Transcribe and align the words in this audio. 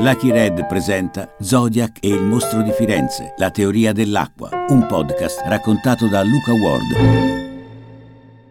Lucky 0.00 0.32
Red 0.32 0.66
presenta 0.66 1.36
Zodiac 1.38 1.98
e 2.00 2.08
il 2.08 2.20
mostro 2.20 2.62
di 2.62 2.72
Firenze, 2.72 3.34
la 3.36 3.52
teoria 3.52 3.92
dell'acqua, 3.92 4.50
un 4.68 4.86
podcast 4.86 5.40
raccontato 5.46 6.08
da 6.08 6.20
Luca 6.24 6.52
Ward. 6.52 6.90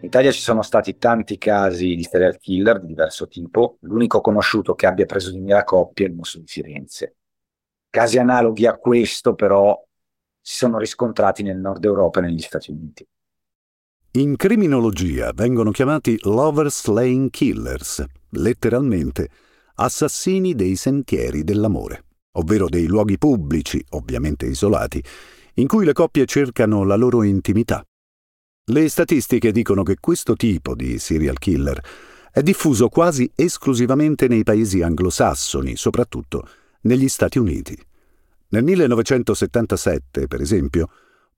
Italia 0.00 0.32
ci 0.32 0.40
sono 0.40 0.62
stati 0.62 0.96
tanti 0.96 1.36
casi 1.36 1.94
di 1.94 2.02
serial 2.02 2.38
killer 2.38 2.80
di 2.80 2.86
diverso 2.86 3.28
tipo, 3.28 3.76
l'unico 3.82 4.22
conosciuto 4.22 4.74
che 4.74 4.86
abbia 4.86 5.04
preso 5.04 5.30
di 5.30 5.38
mira 5.38 5.64
coppie 5.64 6.06
è 6.06 6.08
il 6.08 6.14
mostro 6.14 6.40
di 6.40 6.46
Firenze. 6.46 7.16
Casi 7.90 8.18
analoghi 8.18 8.66
a 8.66 8.78
questo 8.78 9.34
però 9.34 9.78
si 10.40 10.56
sono 10.56 10.78
riscontrati 10.78 11.42
nel 11.42 11.58
nord 11.58 11.84
Europa 11.84 12.20
e 12.20 12.22
negli 12.22 12.40
Stati 12.40 12.70
Uniti. 12.70 13.06
In 14.12 14.36
criminologia 14.36 15.32
vengono 15.34 15.72
chiamati 15.72 16.18
lover 16.22 16.70
slaying 16.70 17.28
killers, 17.28 18.02
letteralmente 18.30 19.28
assassini 19.76 20.54
dei 20.54 20.76
sentieri 20.76 21.44
dell'amore, 21.44 22.04
ovvero 22.32 22.68
dei 22.68 22.86
luoghi 22.86 23.18
pubblici, 23.18 23.84
ovviamente 23.90 24.46
isolati, 24.46 25.02
in 25.54 25.66
cui 25.66 25.84
le 25.84 25.92
coppie 25.92 26.26
cercano 26.26 26.84
la 26.84 26.96
loro 26.96 27.22
intimità. 27.22 27.84
Le 28.66 28.88
statistiche 28.88 29.52
dicono 29.52 29.82
che 29.82 29.96
questo 30.00 30.34
tipo 30.34 30.74
di 30.74 30.98
serial 30.98 31.38
killer 31.38 31.80
è 32.32 32.42
diffuso 32.42 32.88
quasi 32.88 33.30
esclusivamente 33.34 34.26
nei 34.26 34.42
paesi 34.42 34.82
anglosassoni, 34.82 35.76
soprattutto 35.76 36.48
negli 36.82 37.08
Stati 37.08 37.38
Uniti. 37.38 37.78
Nel 38.48 38.64
1977, 38.64 40.26
per 40.26 40.40
esempio, 40.40 40.88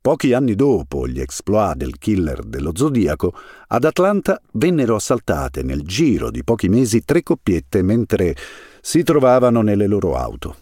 Pochi 0.06 0.34
anni 0.34 0.54
dopo 0.54 1.08
gli 1.08 1.18
exploit 1.18 1.74
del 1.74 1.98
killer 1.98 2.44
dello 2.44 2.70
Zodiaco, 2.76 3.34
ad 3.66 3.82
Atlanta 3.82 4.40
vennero 4.52 4.94
assaltate 4.94 5.64
nel 5.64 5.82
giro 5.82 6.30
di 6.30 6.44
pochi 6.44 6.68
mesi 6.68 7.00
tre 7.00 7.24
coppiette 7.24 7.82
mentre 7.82 8.36
si 8.80 9.02
trovavano 9.02 9.62
nelle 9.62 9.88
loro 9.88 10.14
auto. 10.14 10.58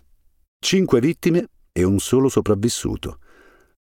Cinque 0.59 0.99
vittime 0.99 1.47
e 1.73 1.83
un 1.83 1.99
solo 1.99 2.31
sopravvissuto. 2.31 3.19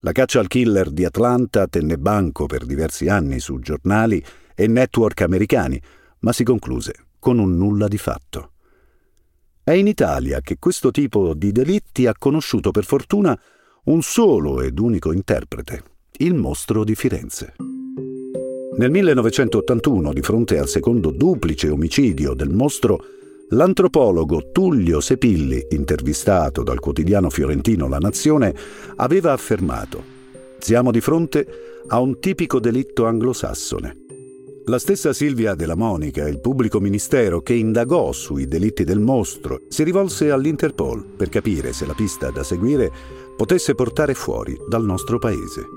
La 0.01 0.11
caccia 0.11 0.41
al 0.41 0.47
killer 0.47 0.91
di 0.91 1.05
Atlanta 1.05 1.67
tenne 1.67 1.97
banco 1.97 2.47
per 2.47 2.65
diversi 2.65 3.07
anni 3.07 3.39
su 3.39 3.57
giornali 3.59 4.21
e 4.53 4.67
network 4.67 5.21
americani, 5.21 5.81
ma 6.19 6.33
si 6.33 6.43
concluse 6.43 7.05
con 7.17 7.39
un 7.39 7.55
nulla 7.55 7.87
di 7.87 7.97
fatto. 7.97 8.51
È 9.63 9.71
in 9.71 9.87
Italia 9.87 10.41
che 10.41 10.57
questo 10.59 10.91
tipo 10.91 11.33
di 11.33 11.53
delitti 11.53 12.07
ha 12.07 12.13
conosciuto 12.17 12.71
per 12.71 12.83
fortuna 12.83 13.39
un 13.85 14.01
solo 14.01 14.61
ed 14.61 14.79
unico 14.79 15.11
interprete, 15.11 15.83
il 16.17 16.33
mostro 16.33 16.83
di 16.83 16.95
Firenze. 16.95 17.53
Nel 18.77 18.89
1981, 18.89 20.11
di 20.11 20.21
fronte 20.21 20.57
al 20.57 20.67
secondo 20.67 21.11
duplice 21.11 21.69
omicidio 21.69 22.33
del 22.33 22.49
mostro, 22.49 22.99
l'antropologo 23.49 24.49
Tullio 24.51 24.99
Sepilli, 25.01 25.67
intervistato 25.69 26.63
dal 26.63 26.79
quotidiano 26.79 27.29
fiorentino 27.29 27.87
La 27.87 27.99
Nazione, 27.99 28.53
aveva 28.95 29.31
affermato 29.31 30.13
Siamo 30.57 30.89
di 30.89 30.99
fronte 30.99 31.45
a 31.87 31.99
un 31.99 32.19
tipico 32.19 32.59
delitto 32.59 33.05
anglosassone. 33.05 33.97
La 34.67 34.79
stessa 34.79 35.13
Silvia 35.13 35.53
della 35.53 35.75
Monica, 35.75 36.27
il 36.27 36.41
pubblico 36.41 36.79
ministero 36.79 37.41
che 37.41 37.53
indagò 37.53 38.11
sui 38.11 38.47
delitti 38.47 38.83
del 38.83 38.97
mostro, 38.97 39.61
si 39.67 39.83
rivolse 39.83 40.31
all'Interpol 40.31 41.05
per 41.05 41.29
capire 41.29 41.71
se 41.71 41.85
la 41.85 41.93
pista 41.93 42.31
da 42.31 42.41
seguire 42.41 42.91
potesse 43.35 43.75
portare 43.75 44.13
fuori 44.13 44.57
dal 44.67 44.83
nostro 44.83 45.19
paese. 45.19 45.67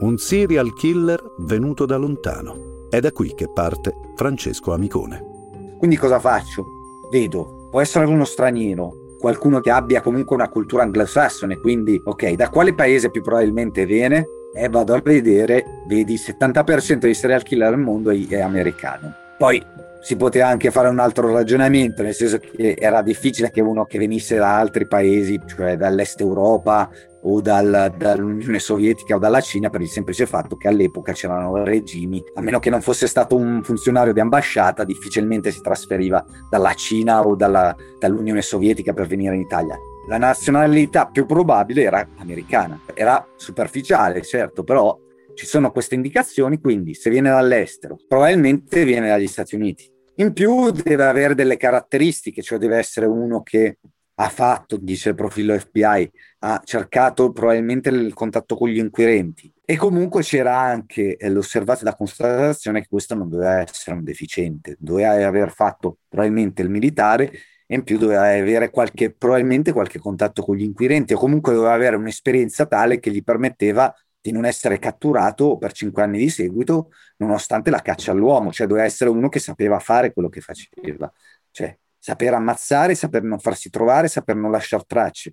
Un 0.00 0.18
serial 0.18 0.72
killer 0.74 1.22
venuto 1.38 1.86
da 1.86 1.96
lontano. 1.96 2.86
È 2.90 3.00
da 3.00 3.10
qui 3.10 3.34
che 3.34 3.50
parte 3.52 3.94
Francesco 4.14 4.72
Amicone. 4.72 5.32
Quindi 5.78 5.96
cosa 5.96 6.20
faccio? 6.20 6.64
Vedo, 7.10 7.68
può 7.70 7.80
essere 7.80 8.04
uno 8.04 8.24
straniero, 8.24 9.16
qualcuno 9.18 9.60
che 9.60 9.70
abbia 9.70 10.02
comunque 10.02 10.36
una 10.36 10.48
cultura 10.48 10.82
anglosassone, 10.82 11.58
quindi 11.58 12.00
ok, 12.04 12.32
da 12.32 12.50
quale 12.50 12.74
paese 12.74 13.10
più 13.10 13.22
probabilmente 13.22 13.86
viene? 13.86 14.26
E 14.54 14.68
vado 14.68 14.94
a 14.94 15.00
vedere, 15.02 15.64
vedi, 15.88 16.12
il 16.12 16.20
70% 16.22 16.98
dei 16.98 17.14
serial 17.14 17.42
killer 17.42 17.72
al 17.72 17.78
mondo 17.78 18.10
è 18.10 18.40
americano. 18.40 19.12
Poi 19.38 19.60
si 20.04 20.16
poteva 20.16 20.48
anche 20.48 20.70
fare 20.70 20.88
un 20.88 20.98
altro 20.98 21.32
ragionamento, 21.32 22.02
nel 22.02 22.12
senso 22.12 22.38
che 22.38 22.76
era 22.78 23.00
difficile 23.00 23.50
che 23.50 23.62
uno 23.62 23.86
che 23.86 23.96
venisse 23.96 24.36
da 24.36 24.58
altri 24.58 24.86
paesi, 24.86 25.40
cioè 25.46 25.78
dall'est 25.78 26.20
Europa 26.20 26.90
o 27.22 27.40
dal, 27.40 27.90
dall'Unione 27.96 28.58
Sovietica 28.58 29.14
o 29.14 29.18
dalla 29.18 29.40
Cina, 29.40 29.70
per 29.70 29.80
il 29.80 29.88
semplice 29.88 30.26
fatto 30.26 30.56
che 30.56 30.68
all'epoca 30.68 31.12
c'erano 31.12 31.64
regimi, 31.64 32.22
a 32.34 32.42
meno 32.42 32.58
che 32.58 32.68
non 32.68 32.82
fosse 32.82 33.06
stato 33.06 33.34
un 33.34 33.62
funzionario 33.62 34.12
di 34.12 34.20
ambasciata, 34.20 34.84
difficilmente 34.84 35.50
si 35.50 35.62
trasferiva 35.62 36.22
dalla 36.50 36.74
Cina 36.74 37.26
o 37.26 37.34
dalla, 37.34 37.74
dall'Unione 37.98 38.42
Sovietica 38.42 38.92
per 38.92 39.06
venire 39.06 39.34
in 39.34 39.40
Italia. 39.40 39.78
La 40.06 40.18
nazionalità 40.18 41.06
più 41.06 41.24
probabile 41.24 41.82
era 41.82 42.06
americana, 42.18 42.78
era 42.92 43.26
superficiale, 43.36 44.20
certo, 44.20 44.64
però 44.64 44.94
ci 45.32 45.46
sono 45.46 45.72
queste 45.72 45.94
indicazioni, 45.94 46.60
quindi 46.60 46.92
se 46.92 47.08
viene 47.08 47.30
dall'estero, 47.30 47.96
probabilmente 48.06 48.84
viene 48.84 49.08
dagli 49.08 49.26
Stati 49.26 49.54
Uniti. 49.54 49.92
In 50.16 50.32
più 50.32 50.70
deve 50.70 51.04
avere 51.04 51.34
delle 51.34 51.56
caratteristiche, 51.56 52.40
cioè 52.40 52.58
deve 52.58 52.76
essere 52.76 53.06
uno 53.06 53.42
che 53.42 53.78
ha 54.16 54.28
fatto, 54.28 54.76
dice 54.76 55.08
il 55.08 55.14
profilo 55.16 55.58
FBI, 55.58 56.10
ha 56.40 56.62
cercato 56.64 57.32
probabilmente 57.32 57.88
il 57.88 58.14
contatto 58.14 58.56
con 58.56 58.68
gli 58.68 58.78
inquirenti. 58.78 59.52
E 59.64 59.76
comunque 59.76 60.22
c'era 60.22 60.56
anche 60.56 61.16
l'osservata 61.20 61.82
da 61.82 61.96
constatazione 61.96 62.82
che 62.82 62.86
questo 62.88 63.16
non 63.16 63.28
doveva 63.28 63.60
essere 63.62 63.96
un 63.96 64.04
deficiente, 64.04 64.76
doveva 64.78 65.26
aver 65.26 65.50
fatto 65.50 65.98
probabilmente 66.08 66.62
il 66.62 66.70
militare 66.70 67.32
e 67.66 67.74
in 67.74 67.82
più 67.82 67.98
doveva 67.98 68.28
avere 68.28 68.70
qualche, 68.70 69.12
probabilmente 69.12 69.72
qualche 69.72 69.98
contatto 69.98 70.42
con 70.42 70.54
gli 70.54 70.62
inquirenti 70.62 71.14
o 71.14 71.18
comunque 71.18 71.54
doveva 71.54 71.72
avere 71.72 71.96
un'esperienza 71.96 72.66
tale 72.66 73.00
che 73.00 73.10
gli 73.10 73.24
permetteva 73.24 73.92
di 74.24 74.32
non 74.32 74.46
essere 74.46 74.78
catturato 74.78 75.58
per 75.58 75.72
cinque 75.72 76.02
anni 76.02 76.16
di 76.16 76.30
seguito, 76.30 76.88
nonostante 77.18 77.68
la 77.68 77.82
caccia 77.82 78.12
all'uomo, 78.12 78.50
cioè 78.50 78.66
doveva 78.66 78.86
essere 78.86 79.10
uno 79.10 79.28
che 79.28 79.38
sapeva 79.38 79.78
fare 79.80 80.14
quello 80.14 80.30
che 80.30 80.40
faceva, 80.40 81.12
cioè 81.50 81.76
saper 81.98 82.32
ammazzare, 82.32 82.94
saper 82.94 83.22
non 83.22 83.38
farsi 83.38 83.68
trovare, 83.68 84.08
saper 84.08 84.36
non 84.36 84.50
lasciare 84.50 84.84
tracce. 84.86 85.30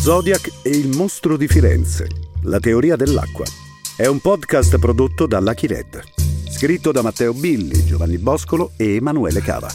Zodiac 0.00 0.60
e 0.62 0.70
il 0.70 0.96
mostro 0.96 1.36
di 1.36 1.48
Firenze, 1.48 2.06
la 2.44 2.60
teoria 2.60 2.94
dell'acqua. 2.94 3.44
È 3.96 4.06
un 4.06 4.20
podcast 4.20 4.78
prodotto 4.78 5.26
da 5.26 5.40
Lucky 5.40 5.66
Red 5.66 6.19
scritto 6.60 6.92
da 6.92 7.00
Matteo 7.00 7.32
Billi, 7.32 7.86
Giovanni 7.86 8.18
Boscolo 8.18 8.72
e 8.76 8.96
Emanuele 8.96 9.40
Cava. 9.40 9.72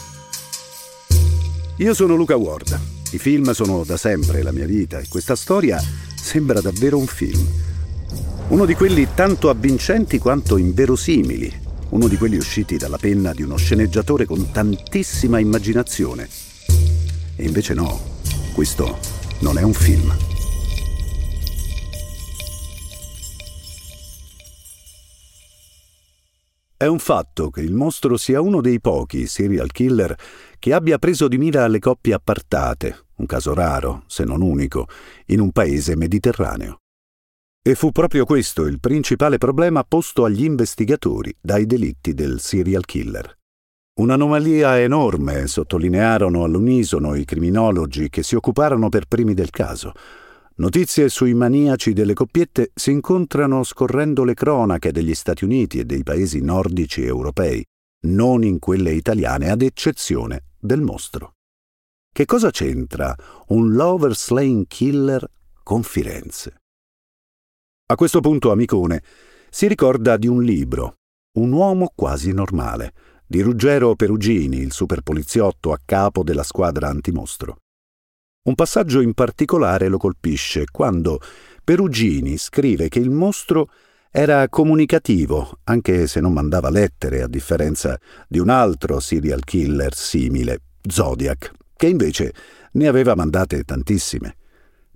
Io 1.78 1.94
sono 1.96 2.14
Luca 2.14 2.36
Ward. 2.36 2.80
I 3.10 3.18
film 3.18 3.54
sono 3.54 3.84
da 3.84 3.98
sempre 3.98 4.44
la 4.44 4.52
mia 4.52 4.68
vita 4.68 5.00
e 5.00 5.08
questa 5.10 5.36
storia 5.36 5.82
sembra 6.16 6.62
davvero 6.62 7.00
un 7.00 7.08
film. 7.08 7.44
Uno 8.50 8.66
di 8.66 8.76
quelli 8.76 9.08
tanto 9.16 9.50
avvincenti 9.50 10.20
quanto 10.20 10.58
inverosimili, 10.58 11.52
uno 11.90 12.08
di 12.08 12.18
quelli 12.18 12.38
usciti 12.38 12.78
dalla 12.78 13.00
penna 13.00 13.34
di 13.34 13.42
uno 13.42 13.58
sceneggiatore 13.58 14.26
con 14.26 14.52
tantissima 14.52 15.40
immaginazione. 15.40 16.30
E 17.36 17.44
invece 17.46 17.74
no, 17.74 18.00
questo 18.54 19.00
non 19.40 19.58
è 19.58 19.64
un 19.64 19.74
film. 19.74 20.35
È 26.78 26.86
un 26.88 27.00
fatto 27.00 27.52
che 27.52 27.62
il 27.62 27.74
mostro 27.74 28.18
sia 28.18 28.42
uno 28.42 28.60
dei 28.60 28.82
pochi 28.82 29.28
serial 29.28 29.72
killer 29.72 30.14
che 30.60 30.74
abbia 30.74 31.00
preso 31.00 31.30
di 31.30 31.38
mira 31.38 31.66
le 31.68 31.80
coppie 31.80 32.14
appartate, 32.14 33.06
un 33.16 33.26
caso 33.26 33.54
raro, 33.54 34.04
se 34.08 34.26
non 34.26 34.42
unico, 34.42 34.86
in 35.28 35.40
un 35.40 35.52
paese 35.52 35.96
mediterraneo. 35.96 36.80
E 37.64 37.76
fu 37.76 37.94
proprio 37.94 38.26
questo 38.26 38.66
il 38.66 38.82
principale 38.82 39.38
problema 39.38 39.86
posto 39.86 40.26
agli 40.26 40.44
investigatori 40.44 41.34
dai 41.40 41.66
delitti 41.66 42.14
del 42.14 42.42
serial 42.42 42.84
killer. 42.84 43.38
Un'anomalia 44.02 44.78
enorme, 44.82 45.48
sottolinearono 45.48 46.44
all'unisono 46.44 47.16
i 47.16 47.24
criminologi 47.24 48.10
che 48.10 48.22
si 48.22 48.36
occuparono 48.36 48.90
per 48.90 49.06
primi 49.06 49.34
del 49.34 49.50
caso, 49.50 49.94
Notizie 50.58 51.10
sui 51.10 51.34
maniaci 51.34 51.92
delle 51.92 52.14
coppiette 52.14 52.72
si 52.74 52.92
incontrano 52.92 53.64
scorrendo 53.64 54.24
le 54.24 54.34
cronache 54.34 54.94
degli 54.94 55.14
Stati 55.14 55.44
Uniti 55.44 55.80
e 55.80 55.84
dei 55.84 56.02
paesi 56.02 56.40
nordici 56.40 57.04
europei, 57.04 57.62
non 58.06 58.42
in 58.46 58.60
quelle 58.60 58.94
italiane, 58.94 59.50
ad 59.50 59.62
eccezione 59.62 60.46
del 60.58 60.80
mostro. 60.80 61.34
Che 62.10 62.24
cosa 62.24 62.52
c'entra 62.52 63.14
un 63.48 63.74
lover 63.74 64.16
slaying 64.16 64.66
killer 64.68 65.30
con 65.62 65.84
Firenze? 65.84 66.62
A 67.88 67.96
questo 67.96 68.22
punto 68.22 68.52
Amicone 68.52 69.04
si 69.50 69.68
ricorda 69.68 70.16
di 70.16 70.28
un 70.28 70.42
libro, 70.42 71.00
Un 71.38 71.52
uomo 71.52 71.92
quasi 71.94 72.32
normale, 72.32 72.94
di 73.28 73.42
Ruggero 73.42 73.94
Perugini, 73.96 74.60
il 74.60 74.72
superpoliziotto 74.72 75.74
a 75.74 75.82
capo 75.84 76.24
della 76.24 76.44
squadra 76.44 76.88
antimostro. 76.88 77.58
Un 78.46 78.54
passaggio 78.54 79.02
in 79.02 79.16
particolare 79.16 79.88
lo 79.88 79.98
colpisce 79.98 80.66
quando, 80.72 81.20
Perugini 81.64 82.38
scrive 82.38 82.90
che 82.90 83.00
il 83.00 83.10
mostro 83.10 83.72
era 84.12 84.48
comunicativo, 84.50 85.62
anche 85.64 86.06
se 86.06 86.20
non 86.20 86.32
mandava 86.32 86.70
lettere, 86.70 87.24
a 87.24 87.28
differenza 87.28 88.00
di 88.28 88.38
un 88.38 88.50
altro 88.50 89.00
serial 89.00 89.44
killer 89.44 89.96
simile, 89.96 90.62
Zodiac, 90.88 91.54
che 91.76 91.88
invece 91.88 92.34
ne 92.74 92.88
aveva 92.88 93.16
mandate 93.16 93.64
tantissime. 93.64 94.36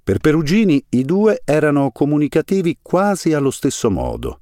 Per 0.03 0.19
Perugini 0.19 0.83
i 0.89 1.03
due 1.03 1.41
erano 1.43 1.89
comunicativi 1.89 2.77
quasi 2.83 3.33
allo 3.33 3.51
stesso 3.51 3.89
modo. 3.89 4.41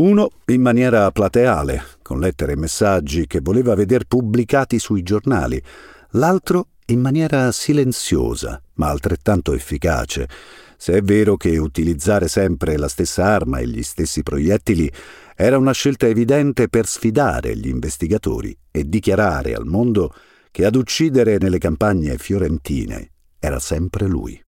Uno 0.00 0.30
in 0.46 0.62
maniera 0.62 1.08
plateale, 1.12 1.84
con 2.02 2.18
lettere 2.18 2.52
e 2.52 2.56
messaggi 2.56 3.28
che 3.28 3.40
voleva 3.40 3.76
veder 3.76 4.04
pubblicati 4.04 4.80
sui 4.80 5.04
giornali, 5.04 5.62
l'altro 6.10 6.66
in 6.90 7.00
maniera 7.00 7.52
silenziosa, 7.52 8.60
ma 8.74 8.88
altrettanto 8.88 9.52
efficace, 9.52 10.28
se 10.76 10.94
è 10.94 11.02
vero 11.02 11.36
che 11.36 11.56
utilizzare 11.56 12.26
sempre 12.26 12.76
la 12.76 12.88
stessa 12.88 13.24
arma 13.26 13.58
e 13.58 13.68
gli 13.68 13.82
stessi 13.82 14.22
proiettili 14.22 14.90
era 15.36 15.56
una 15.56 15.72
scelta 15.72 16.06
evidente 16.06 16.68
per 16.68 16.86
sfidare 16.86 17.56
gli 17.56 17.68
investigatori 17.68 18.56
e 18.70 18.88
dichiarare 18.88 19.54
al 19.54 19.66
mondo 19.66 20.12
che 20.50 20.64
ad 20.64 20.74
uccidere 20.74 21.38
nelle 21.38 21.58
campagne 21.58 22.18
fiorentine 22.18 23.12
era 23.38 23.60
sempre 23.60 24.06
lui. 24.06 24.42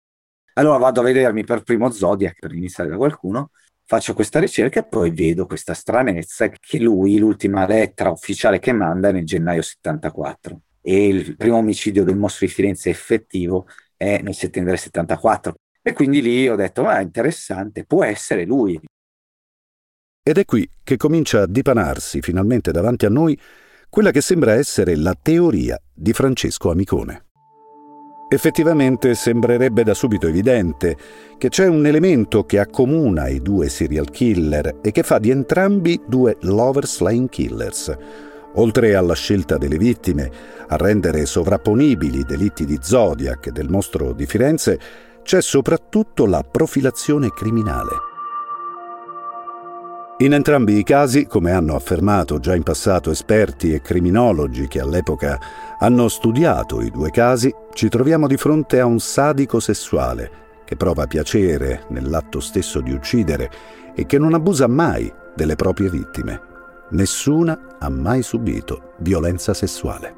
Allora 0.54 0.78
vado 0.78 1.00
a 1.00 1.04
vedermi 1.04 1.44
per 1.44 1.62
primo 1.62 1.90
Zodiac 1.90 2.38
per 2.40 2.52
iniziare 2.52 2.90
da 2.90 2.96
qualcuno, 2.96 3.50
faccio 3.84 4.14
questa 4.14 4.40
ricerca 4.40 4.80
e 4.80 4.84
poi 4.84 5.10
vedo 5.10 5.46
questa 5.46 5.74
stranezza 5.74 6.48
che 6.48 6.78
lui, 6.78 7.18
l'ultima 7.18 7.66
lettera 7.66 8.10
ufficiale 8.10 8.58
che 8.58 8.72
manda 8.72 9.08
è 9.08 9.12
nel 9.12 9.24
gennaio 9.26 9.62
74 9.62 10.60
e 10.82 11.06
il 11.06 11.37
primo 11.37 11.56
omicidio 11.56 12.05
del 12.05 12.17
mostro 12.17 12.46
di 12.46 12.52
Firenze 12.52 12.90
effettivo 12.90 13.67
è 13.96 14.20
nel 14.20 14.34
settembre 14.34 14.76
74. 14.76 15.55
E 15.81 15.93
quindi 15.93 16.20
lì 16.20 16.49
ho 16.49 16.56
detto, 16.56 16.82
ma 16.82 16.94
ah, 16.94 17.00
interessante, 17.00 17.84
può 17.84 18.05
essere 18.05 18.44
lui. 18.44 18.81
Ed 20.25 20.38
è 20.38 20.44
qui 20.44 20.69
che 20.84 20.96
comincia 20.96 21.43
a 21.43 21.46
dipanarsi 21.46 22.20
finalmente 22.20 22.70
davanti 22.70 23.06
a 23.06 23.11
noi 23.11 23.38
quella 23.88 24.11
che 24.11 24.20
sembra 24.20 24.55
essere 24.55 24.96
la 24.96 25.17
teoria 25.20 25.81
di 25.93 26.12
Francesco 26.12 26.70
Amicone. 26.70 27.26
Effettivamente 28.29 29.14
sembrerebbe 29.14 29.82
da 29.82 29.93
subito 29.93 30.26
evidente 30.26 30.96
che 31.37 31.50
c'è 31.50 31.67
un 31.67 31.84
elemento 31.84 32.44
che 32.44 32.58
accomuna 32.58 33.29
i 33.29 33.43
due 33.43 33.69
serial 33.69 34.11
killer 34.11 34.79
e 34.81 34.90
che 34.90 35.02
fa 35.02 35.19
di 35.19 35.29
entrambi 35.29 36.00
due 36.06 36.38
lover 36.40 36.87
slain 36.87 37.29
killers. 37.29 37.94
Oltre 38.54 38.94
alla 38.94 39.14
scelta 39.14 39.56
delle 39.56 39.78
vittime 39.78 40.31
a 40.69 40.76
rendere 40.76 41.25
sovrapponibili 41.26 42.19
i 42.19 42.25
delitti 42.25 42.64
di 42.64 42.78
Zodiac 42.81 43.46
e 43.46 43.52
del 43.52 43.69
mostro 43.69 44.12
di 44.12 44.26
Firenze, 44.26 44.78
c'è 45.22 45.40
soprattutto 45.40 46.26
la 46.26 46.43
profilazione 46.43 47.31
criminale. 47.31 48.10
In 50.19 50.34
entrambi 50.34 50.78
i 50.78 50.84
casi, 50.84 51.26
come 51.26 51.50
hanno 51.50 51.75
affermato 51.75 52.38
già 52.38 52.54
in 52.54 52.62
passato 52.62 53.10
esperti 53.10 53.72
e 53.72 53.81
criminologi 53.81 54.69
che 54.69 54.78
all'epoca 54.78 55.38
hanno 55.78 56.08
studiato 56.08 56.81
i 56.81 56.90
due 56.90 57.10
casi, 57.10 57.52
ci 57.72 57.88
troviamo 57.88 58.28
di 58.28 58.37
fronte 58.37 58.78
a 58.78 58.87
un 58.87 59.00
sadico 59.00 59.58
sessuale 59.58 60.31
che 60.64 60.76
prova 60.76 61.06
piacere 61.06 61.87
nell'atto 61.88 62.38
stesso 62.38 62.81
di 62.81 62.93
uccidere 62.93 63.50
e 63.94 64.06
che 64.06 64.19
non 64.19 64.34
abusa 64.34 64.69
mai 64.69 65.12
delle 65.34 65.56
proprie 65.56 65.90
vittime. 65.90 66.51
Nessuna 66.92 67.78
ha 67.78 67.88
mai 67.88 68.22
subito 68.22 68.92
violenza 68.98 69.54
sessuale. 69.54 70.14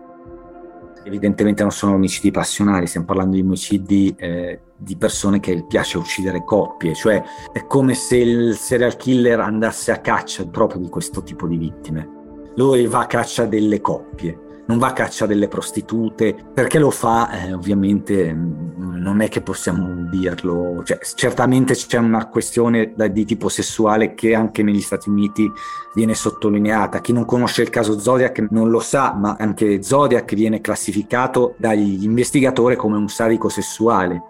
Evidentemente 1.04 1.62
non 1.62 1.70
sono 1.70 1.94
omicidi 1.94 2.32
passionali, 2.32 2.88
stiamo 2.88 3.06
parlando 3.06 3.36
di 3.36 3.42
omicidi 3.42 4.12
eh, 4.18 4.60
di 4.76 4.96
persone 4.96 5.38
che 5.38 5.64
piace 5.68 5.98
uccidere 5.98 6.42
coppie, 6.44 6.94
cioè 6.94 7.22
è 7.52 7.64
come 7.66 7.94
se 7.94 8.16
il 8.16 8.56
serial 8.56 8.96
killer 8.96 9.38
andasse 9.38 9.92
a 9.92 9.98
caccia 9.98 10.44
proprio 10.46 10.80
di 10.80 10.88
questo 10.88 11.22
tipo 11.22 11.46
di 11.46 11.58
vittime. 11.58 12.08
Lui 12.56 12.86
va 12.86 13.02
a 13.02 13.06
caccia 13.06 13.44
delle 13.44 13.80
coppie, 13.80 14.36
non 14.66 14.78
va 14.78 14.88
a 14.88 14.92
caccia 14.92 15.26
delle 15.26 15.48
prostitute, 15.48 16.34
perché 16.54 16.78
lo 16.78 16.90
fa 16.90 17.46
eh, 17.46 17.52
ovviamente 17.52 18.32
mm, 18.32 18.96
non 18.96 19.20
è 19.20 19.28
che 19.28 19.42
possiamo 19.42 20.08
dirlo, 20.10 20.82
cioè, 20.84 20.98
certamente 21.14 21.74
c'è 21.74 21.98
una 21.98 22.28
questione 22.28 22.94
di 23.10 23.24
tipo 23.24 23.48
sessuale 23.48 24.14
che 24.14 24.34
anche 24.34 24.62
negli 24.62 24.80
Stati 24.80 25.08
Uniti 25.08 25.50
viene 25.94 26.14
sottolineata, 26.14 27.00
chi 27.00 27.12
non 27.12 27.24
conosce 27.24 27.62
il 27.62 27.70
caso 27.70 27.98
Zodiac 27.98 28.46
non 28.50 28.70
lo 28.70 28.80
sa, 28.80 29.12
ma 29.14 29.36
anche 29.38 29.82
Zodiac 29.82 30.34
viene 30.34 30.60
classificato 30.60 31.54
dagli 31.58 32.04
investigatori 32.04 32.76
come 32.76 32.96
un 32.96 33.08
sadico 33.08 33.48
sessuale, 33.48 34.22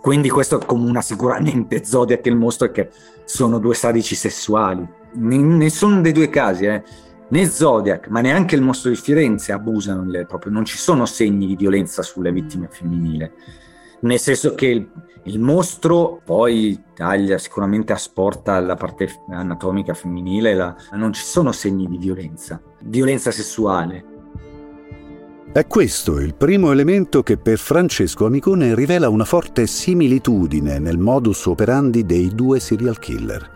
quindi 0.00 0.28
questo 0.28 0.56
accomuna 0.56 1.00
sicuramente 1.00 1.84
Zodiac 1.84 2.26
e 2.26 2.30
il 2.30 2.36
mostro 2.36 2.70
che 2.70 2.90
sono 3.24 3.58
due 3.58 3.74
sadici 3.74 4.14
sessuali. 4.14 4.86
In 5.14 5.56
nessuno 5.56 6.00
dei 6.00 6.12
due 6.12 6.28
casi, 6.28 6.66
eh 6.66 6.82
né 7.28 7.46
Zodiac, 7.46 8.08
ma 8.08 8.20
neanche 8.20 8.54
il 8.54 8.62
mostro 8.62 8.90
di 8.90 8.96
Firenze 8.96 9.52
abusano 9.52 10.04
le, 10.04 10.26
proprio, 10.26 10.52
non 10.52 10.64
ci 10.64 10.76
sono 10.76 11.06
segni 11.06 11.46
di 11.46 11.56
violenza 11.56 12.02
sulle 12.02 12.32
vittime 12.32 12.68
femminili. 12.70 13.30
Nel 14.00 14.18
senso 14.18 14.54
che 14.54 14.66
il, 14.66 14.88
il 15.24 15.40
mostro 15.40 16.20
poi 16.24 16.80
taglia, 16.94 17.38
sicuramente 17.38 17.92
asporta 17.92 18.60
la 18.60 18.74
parte 18.74 19.08
anatomica 19.30 19.94
femminile, 19.94 20.54
la, 20.54 20.76
non 20.92 21.12
ci 21.12 21.22
sono 21.22 21.52
segni 21.52 21.86
di 21.88 21.98
violenza, 21.98 22.60
violenza 22.82 23.30
sessuale. 23.30 24.14
È 25.52 25.66
questo 25.66 26.20
il 26.20 26.34
primo 26.34 26.70
elemento 26.70 27.22
che 27.22 27.38
per 27.38 27.56
Francesco 27.56 28.26
Amicone 28.26 28.74
rivela 28.74 29.08
una 29.08 29.24
forte 29.24 29.66
similitudine 29.66 30.78
nel 30.78 30.98
modus 30.98 31.46
operandi 31.46 32.04
dei 32.04 32.28
due 32.34 32.60
serial 32.60 32.98
killer. 32.98 33.55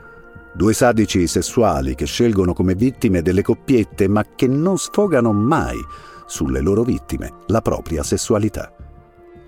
Due 0.53 0.73
sadici 0.73 1.27
sessuali 1.27 1.95
che 1.95 2.07
scelgono 2.07 2.53
come 2.53 2.75
vittime 2.75 3.23
delle 3.23 3.43
coppiette 3.43 4.09
ma 4.09 4.25
che 4.35 4.49
non 4.49 4.79
sfogano 4.79 5.33
mai 5.33 5.79
sulle 6.27 6.61
loro 6.61 6.83
vittime 6.83 7.33
la 7.47 7.61
propria 7.61 8.03
sessualità. 8.03 8.75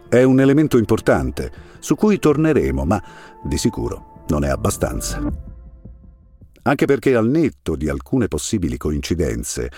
È 0.08 0.22
un 0.22 0.40
elemento 0.40 0.78
importante 0.78 1.50
su 1.80 1.96
cui 1.96 2.18
torneremo, 2.18 2.84
ma 2.84 3.02
di 3.42 3.56
sicuro 3.56 4.24
non 4.28 4.44
è 4.44 4.48
abbastanza. 4.48 5.20
Anche 6.62 6.86
perché 6.86 7.16
al 7.16 7.28
netto 7.28 7.74
di 7.74 7.88
alcune 7.88 8.28
possibili 8.28 8.76
coincidenze, 8.76 9.70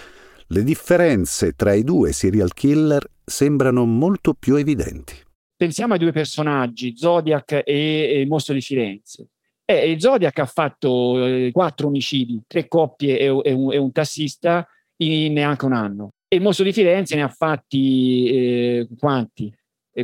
le 0.49 0.63
differenze 0.63 1.53
tra 1.53 1.73
i 1.73 1.83
due 1.83 2.13
serial 2.13 2.53
killer 2.53 3.03
sembrano 3.25 3.87
molto 3.87 4.35
più 4.35 4.57
evidenti. 4.57 5.15
Pensiamo 5.57 5.95
ai 5.95 5.99
due 5.99 6.13
personaggi, 6.13 6.95
Zodiac 6.97 7.63
e 7.65 8.21
il 8.21 8.27
mostro 8.27 8.53
di 8.53 8.61
Firenze. 8.61 9.29
Eh, 9.67 9.97
Zodiac 9.99 10.39
ha 10.39 10.47
fatto 10.47 11.25
eh, 11.25 11.51
quattro 11.53 11.87
omicidi, 11.87 12.43
tre 12.47 12.69
coppie 12.69 13.19
e, 13.19 13.25
e, 13.25 13.53
un, 13.53 13.73
e, 13.73 13.79
un, 13.79 13.93
tassista 13.93 14.67
in 14.99 15.33
neanche 15.33 15.65
un 15.65 15.73
anno. 15.73 16.11
E 16.29 16.37
il 16.37 16.43
mostro 16.43 16.65
di 16.65 16.73
Firenze 16.73 17.17
ne 17.17 17.23
ha 17.23 17.29
fatti 17.29 18.29
eh, 18.29 18.89
quanti? 18.99 19.53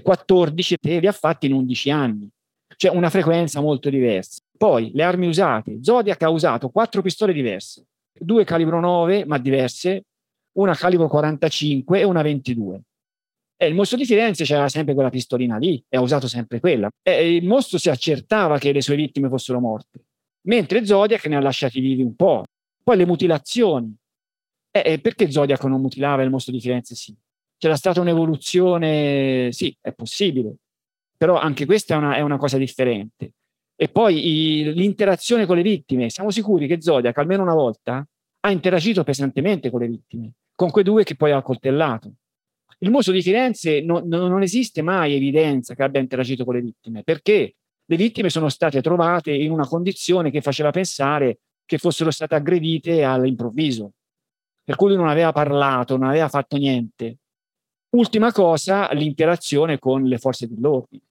14 0.03 0.77
e 0.81 1.01
li 1.01 1.07
ha 1.07 1.13
fatti 1.13 1.47
in 1.47 1.53
11 1.53 1.91
anni. 1.91 2.29
Cioè 2.77 2.95
una 2.95 3.11
frequenza 3.11 3.61
molto 3.61 3.91
diversa. 3.91 4.41
Poi 4.57 4.91
le 4.95 5.03
armi 5.03 5.27
usate. 5.27 5.79
Zodiac 5.83 6.23
ha 6.23 6.31
usato 6.31 6.69
quattro 6.69 7.03
pistole 7.03 7.33
diverse, 7.33 7.85
due 8.13 8.45
calibro 8.45 8.81
9 8.81 9.25
ma 9.27 9.39
diverse, 9.39 10.05
una 10.53 10.75
calibro 10.75 11.09
45 11.09 12.01
e 12.01 12.05
una 12.05 12.23
22. 12.23 12.81
E 13.63 13.67
il 13.67 13.75
mostro 13.75 13.99
di 13.99 14.07
Firenze 14.07 14.45
c'era 14.45 14.71
sempre 14.71 14.95
quella 14.95 15.11
pistolina 15.11 15.59
lì 15.59 15.85
e 15.87 15.99
ha 15.99 16.01
usato 16.01 16.27
sempre 16.27 16.61
quella. 16.61 16.89
E 17.03 17.35
il 17.35 17.47
mostro 17.47 17.77
si 17.77 17.91
accertava 17.91 18.57
che 18.57 18.73
le 18.73 18.81
sue 18.81 18.97
vittime 18.97 19.29
fossero 19.29 19.61
morte, 19.61 20.07
mentre 20.47 20.87
Zodiac 20.87 21.27
ne 21.27 21.37
ha 21.37 21.41
lasciati 21.41 21.79
vivi 21.79 22.01
un 22.01 22.17
po'. 22.17 22.45
Poi 22.83 22.97
le 22.97 23.05
mutilazioni. 23.05 23.95
E 24.71 24.99
perché 25.01 25.31
Zodiac 25.31 25.63
non 25.65 25.83
mutilava 25.83 26.23
il 26.23 26.31
mostro 26.31 26.53
di 26.53 26.61
Firenze? 26.61 26.95
Sì. 26.95 27.15
C'era 27.59 27.77
stata 27.77 28.01
un'evoluzione, 28.01 29.53
sì, 29.53 29.77
è 29.79 29.93
possibile, 29.93 30.55
però 31.19 31.39
anche 31.39 31.67
questa 31.67 31.93
è 31.93 31.97
una, 31.99 32.17
è 32.17 32.21
una 32.23 32.39
cosa 32.39 32.57
differente. 32.57 33.33
E 33.77 33.89
poi 33.91 34.27
i, 34.27 34.73
l'interazione 34.73 35.45
con 35.45 35.57
le 35.57 35.63
vittime. 35.63 36.09
Siamo 36.09 36.31
sicuri 36.31 36.67
che 36.67 36.81
Zodiac 36.81 37.19
almeno 37.19 37.43
una 37.43 37.53
volta 37.53 38.03
ha 38.41 38.51
interagito 38.51 39.05
pesantemente 39.05 39.69
con 39.69 39.81
le 39.81 39.89
vittime, 39.89 40.33
con 40.55 40.71
quei 40.71 40.85
due 40.85 41.05
che 41.05 41.15
poi 41.15 41.33
ha 41.33 41.37
accoltellato. 41.37 42.15
Il 42.83 42.91
mostro 42.91 43.13
di 43.13 43.21
Firenze 43.21 43.83
no, 43.83 44.01
non 44.05 44.43
esiste 44.43 44.81
mai 44.81 45.15
evidenza 45.15 45.75
che 45.75 45.83
abbia 45.83 46.01
interagito 46.01 46.47
con 46.47 46.55
le 46.55 46.63
vittime, 46.63 47.03
perché 47.03 47.57
le 47.85 47.97
vittime 47.97 48.31
sono 48.31 48.49
state 48.49 48.81
trovate 48.81 49.33
in 49.33 49.51
una 49.51 49.67
condizione 49.67 50.31
che 50.31 50.41
faceva 50.41 50.71
pensare 50.71 51.41
che 51.67 51.77
fossero 51.77 52.11
state 52.11 52.35
aggredite 52.37 53.05
all'improvviso, 53.05 53.93
per 54.65 54.77
cui 54.77 54.89
lui 54.89 54.97
non 54.97 55.09
aveva 55.09 55.31
parlato, 55.31 55.99
non 55.99 56.09
aveva 56.09 56.29
fatto 56.29 56.57
niente. 56.57 57.19
Ultima 57.91 58.33
cosa, 58.33 58.91
l'interazione 58.93 59.79
con 59.79 60.05
le 60.05 60.17
forze 60.17 60.49
dell'ordine. 60.49 61.03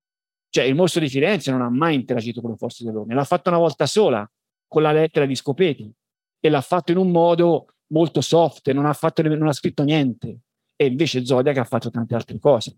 Cioè 0.49 0.63
il 0.63 0.73
mostro 0.73 1.01
di 1.01 1.09
Firenze 1.09 1.51
non 1.51 1.61
ha 1.61 1.69
mai 1.69 1.93
interagito 1.93 2.41
con 2.41 2.49
le 2.49 2.57
forze 2.57 2.83
dell'ordine, 2.83 3.13
l'ha 3.13 3.23
fatto 3.25 3.49
una 3.49 3.59
volta 3.59 3.85
sola, 3.85 4.27
con 4.67 4.81
la 4.81 4.91
lettera 4.91 5.27
di 5.27 5.35
Scopeti, 5.35 5.91
e 6.39 6.49
l'ha 6.49 6.61
fatto 6.61 6.91
in 6.91 6.97
un 6.97 7.11
modo 7.11 7.67
molto 7.91 8.21
soft, 8.21 8.71
non 8.71 8.87
ha, 8.87 8.93
fatto, 8.93 9.21
non 9.21 9.47
ha 9.47 9.53
scritto 9.53 9.83
niente 9.83 10.39
e 10.81 10.85
invece 10.85 11.25
Zodiac 11.25 11.57
ha 11.57 11.65
fatto 11.65 11.89
tante 11.89 12.15
altre 12.15 12.39
cose. 12.39 12.77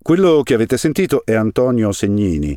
Quello 0.00 0.42
che 0.44 0.54
avete 0.54 0.76
sentito 0.76 1.24
è 1.24 1.34
Antonio 1.34 1.90
Segnini, 1.90 2.56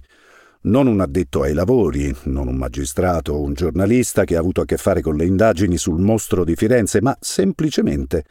Non 0.64 0.86
un 0.86 1.02
addetto 1.02 1.42
ai 1.42 1.54
lavori, 1.54 2.16
non 2.26 2.48
un 2.48 2.56
magistrato 2.56 3.42
un 3.42 3.56
giornalista 3.56 4.26
che 4.26 4.36
ha 4.36 4.40
avuto 4.40 4.62
a 4.62 4.66
che 4.66 4.78
fare 4.78 5.02
con 5.02 5.16
le 5.16 5.26
indagini 5.26 5.76
sul 5.76 6.00
mostro 6.00 6.44
di 6.44 6.56
Firenze, 6.56 7.02
ma 7.02 7.18
semplicemente 7.20 8.26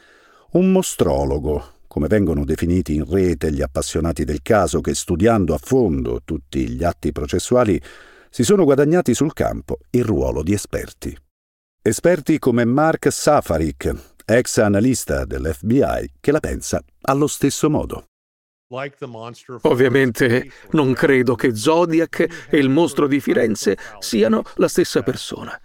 un 0.52 0.70
mostrologo, 0.70 1.80
come 1.88 2.06
vengono 2.06 2.44
definiti 2.44 2.94
in 2.94 3.04
rete 3.04 3.52
gli 3.52 3.62
appassionati 3.62 4.22
del 4.22 4.42
caso 4.42 4.80
che 4.80 4.94
studiando 4.94 5.54
a 5.54 5.58
fondo 5.60 6.20
tutti 6.24 6.68
gli 6.68 6.84
atti 6.84 7.10
processuali 7.10 7.82
si 8.30 8.44
sono 8.44 8.62
guadagnati 8.62 9.12
sul 9.12 9.32
campo 9.32 9.78
il 9.90 10.04
ruolo 10.04 10.44
di 10.44 10.52
esperti. 10.52 11.12
Esperti 11.82 12.38
come 12.38 12.64
Mark 12.64 13.10
Safarik, 13.10 14.09
ex 14.36 14.58
analista 14.58 15.24
dell'FBI, 15.24 16.12
che 16.20 16.32
la 16.32 16.40
pensa 16.40 16.82
allo 17.02 17.26
stesso 17.26 17.68
modo. 17.68 18.04
Ovviamente 19.62 20.50
non 20.70 20.92
credo 20.92 21.34
che 21.34 21.56
Zodiac 21.56 22.46
e 22.48 22.56
il 22.58 22.68
mostro 22.68 23.08
di 23.08 23.18
Firenze 23.18 23.76
siano 23.98 24.44
la 24.56 24.68
stessa 24.68 25.02
persona. 25.02 25.60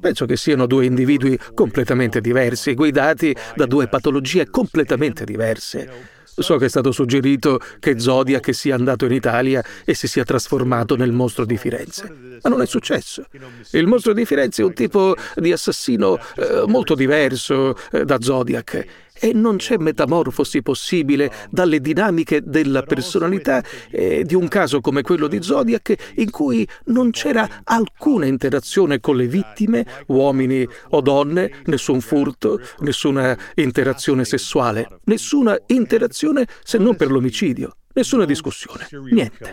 Penso 0.00 0.24
che 0.24 0.36
siano 0.36 0.66
due 0.66 0.86
individui 0.86 1.38
completamente 1.54 2.20
diversi, 2.20 2.74
guidati 2.74 3.34
da 3.54 3.66
due 3.66 3.88
patologie 3.88 4.48
completamente 4.48 5.24
diverse. 5.24 6.15
So 6.38 6.56
che 6.58 6.66
è 6.66 6.68
stato 6.68 6.92
suggerito 6.92 7.58
che 7.80 7.98
Zodiac 7.98 8.54
sia 8.54 8.74
andato 8.74 9.06
in 9.06 9.12
Italia 9.12 9.64
e 9.84 9.94
si 9.94 10.06
sia 10.06 10.24
trasformato 10.24 10.94
nel 10.94 11.12
mostro 11.12 11.44
di 11.44 11.56
Firenze, 11.56 12.38
ma 12.42 12.50
non 12.50 12.60
è 12.60 12.66
successo. 12.66 13.24
Il 13.70 13.86
mostro 13.86 14.12
di 14.12 14.24
Firenze 14.26 14.62
è 14.62 14.64
un 14.64 14.74
tipo 14.74 15.14
di 15.34 15.50
assassino 15.52 16.18
eh, 16.36 16.64
molto 16.66 16.94
diverso 16.94 17.74
eh, 17.90 18.04
da 18.04 18.20
Zodiac 18.20 19.04
e 19.18 19.32
non 19.32 19.56
c'è 19.56 19.76
metamorfosi 19.78 20.62
possibile 20.62 21.30
dalle 21.50 21.80
dinamiche 21.80 22.42
della 22.44 22.82
personalità 22.82 23.62
e 23.90 24.24
di 24.24 24.34
un 24.34 24.48
caso 24.48 24.80
come 24.80 25.02
quello 25.02 25.26
di 25.26 25.42
Zodiac 25.42 26.12
in 26.16 26.30
cui 26.30 26.66
non 26.86 27.10
c'era 27.10 27.62
alcuna 27.64 28.26
interazione 28.26 29.00
con 29.00 29.16
le 29.16 29.26
vittime, 29.26 29.86
uomini 30.06 30.66
o 30.90 31.00
donne, 31.00 31.62
nessun 31.66 32.00
furto, 32.00 32.60
nessuna 32.80 33.36
interazione 33.54 34.24
sessuale, 34.24 35.00
nessuna 35.04 35.58
interazione 35.66 36.46
se 36.62 36.78
non 36.78 36.96
per 36.96 37.10
l'omicidio, 37.10 37.76
nessuna 37.92 38.24
discussione, 38.24 38.86
niente. 39.10 39.52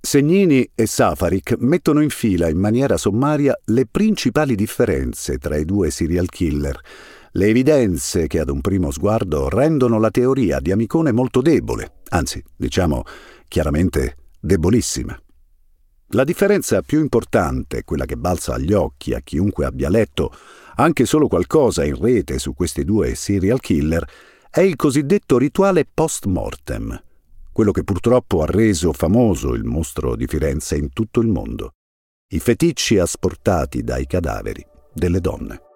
Segnini 0.00 0.70
e 0.76 0.86
Safarik 0.86 1.56
mettono 1.58 2.00
in 2.00 2.10
fila 2.10 2.48
in 2.48 2.58
maniera 2.58 2.96
sommaria 2.96 3.58
le 3.64 3.84
principali 3.90 4.54
differenze 4.54 5.38
tra 5.38 5.56
i 5.56 5.64
due 5.64 5.90
serial 5.90 6.28
killer 6.28 6.80
le 7.38 7.46
evidenze 7.46 8.26
che 8.26 8.40
ad 8.40 8.50
un 8.50 8.60
primo 8.60 8.90
sguardo 8.90 9.48
rendono 9.48 10.00
la 10.00 10.10
teoria 10.10 10.58
di 10.58 10.72
Amicone 10.72 11.12
molto 11.12 11.40
debole, 11.40 12.00
anzi, 12.08 12.42
diciamo 12.56 13.04
chiaramente 13.46 14.16
debolissima. 14.40 15.16
La 16.12 16.24
differenza 16.24 16.82
più 16.82 16.98
importante, 16.98 17.84
quella 17.84 18.06
che 18.06 18.16
balza 18.16 18.54
agli 18.54 18.72
occhi 18.72 19.14
a 19.14 19.20
chiunque 19.20 19.66
abbia 19.66 19.88
letto 19.88 20.32
anche 20.76 21.06
solo 21.06 21.28
qualcosa 21.28 21.84
in 21.84 22.00
rete 22.00 22.40
su 22.40 22.54
questi 22.54 22.84
due 22.84 23.14
serial 23.14 23.60
killer, 23.60 24.04
è 24.50 24.60
il 24.60 24.74
cosiddetto 24.74 25.38
rituale 25.38 25.86
post 25.86 26.26
mortem, 26.26 27.00
quello 27.52 27.70
che 27.70 27.84
purtroppo 27.84 28.42
ha 28.42 28.46
reso 28.46 28.92
famoso 28.92 29.54
il 29.54 29.62
mostro 29.62 30.16
di 30.16 30.26
Firenze 30.26 30.76
in 30.76 30.92
tutto 30.92 31.20
il 31.20 31.28
mondo, 31.28 31.70
i 32.32 32.40
feticci 32.40 32.98
asportati 32.98 33.84
dai 33.84 34.06
cadaveri 34.06 34.66
delle 34.92 35.20
donne. 35.20 35.66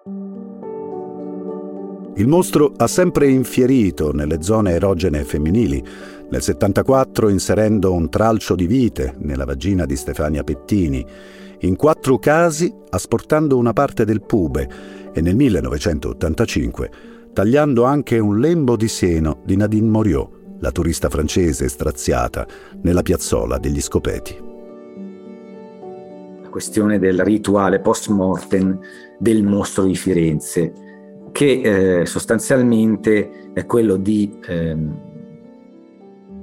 Il 2.15 2.27
mostro 2.27 2.73
ha 2.77 2.85
sempre 2.85 3.27
infierito 3.27 4.11
nelle 4.13 4.43
zone 4.43 4.73
erogene 4.73 5.23
femminili, 5.23 5.83
nel 6.29 6.41
74 6.41 7.29
inserendo 7.29 7.91
un 7.91 8.09
tralcio 8.09 8.53
di 8.53 8.67
vite 8.67 9.15
nella 9.19 9.45
vagina 9.45 9.85
di 9.85 9.95
Stefania 9.95 10.43
Pettini, 10.43 11.03
in 11.61 11.75
quattro 11.75 12.19
casi 12.19 12.71
asportando 12.89 13.57
una 13.57 13.73
parte 13.73 14.05
del 14.05 14.21
pube. 14.21 14.69
E 15.11 15.21
nel 15.21 15.35
1985 15.35 16.91
tagliando 17.33 17.83
anche 17.83 18.19
un 18.19 18.39
lembo 18.39 18.75
di 18.75 18.87
seno 18.87 19.41
di 19.43 19.55
Nadine 19.55 19.89
Moriot, 19.89 20.41
la 20.59 20.71
turista 20.71 21.09
francese 21.09 21.67
straziata 21.67 22.45
nella 22.83 23.01
piazzola 23.01 23.57
degli 23.57 23.81
Scopeti. 23.81 24.39
La 26.43 26.49
questione 26.49 26.99
del 26.99 27.21
rituale 27.23 27.79
post 27.79 28.09
mortem 28.09 28.79
del 29.17 29.43
mostro 29.43 29.85
di 29.85 29.95
Firenze 29.95 30.82
che 31.33 32.01
eh, 32.01 32.05
sostanzialmente 32.05 33.49
è 33.53 33.65
quello 33.65 33.97
di 33.97 34.31
ehm, 34.45 35.11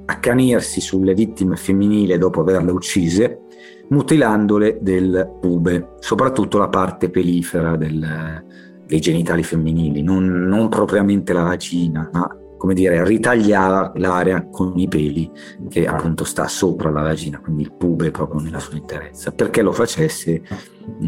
accanirsi 0.05 0.81
sulle 0.81 1.13
vittime 1.13 1.55
femminili 1.55 2.17
dopo 2.17 2.41
averle 2.41 2.71
uccise, 2.71 3.39
mutilandole 3.89 4.77
del 4.81 5.37
pube, 5.39 5.93
soprattutto 5.99 6.57
la 6.57 6.67
parte 6.67 7.09
pelifera 7.09 7.77
del, 7.77 8.43
dei 8.85 8.99
genitali 8.99 9.43
femminili, 9.43 10.03
non, 10.03 10.25
non, 10.25 10.67
propriamente 10.67 11.31
la 11.31 11.43
vagina, 11.43 12.09
ma 12.11 12.35
come 12.57 12.73
dire, 12.73 13.03
ritagliare 13.05 13.91
l'area 13.95 14.45
con 14.51 14.77
i 14.77 14.87
peli 14.87 15.31
che 15.67 15.87
appunto 15.87 16.23
sta 16.23 16.47
sopra 16.47 16.91
la 16.91 17.01
vagina, 17.01 17.39
quindi 17.39 17.63
il 17.63 17.73
pube 17.73 18.11
proprio 18.11 18.39
nella 18.41 18.59
sua 18.59 18.75
interezza. 18.77 19.31
Perché 19.31 19.63
lo 19.63 19.71
facesse, 19.71 20.43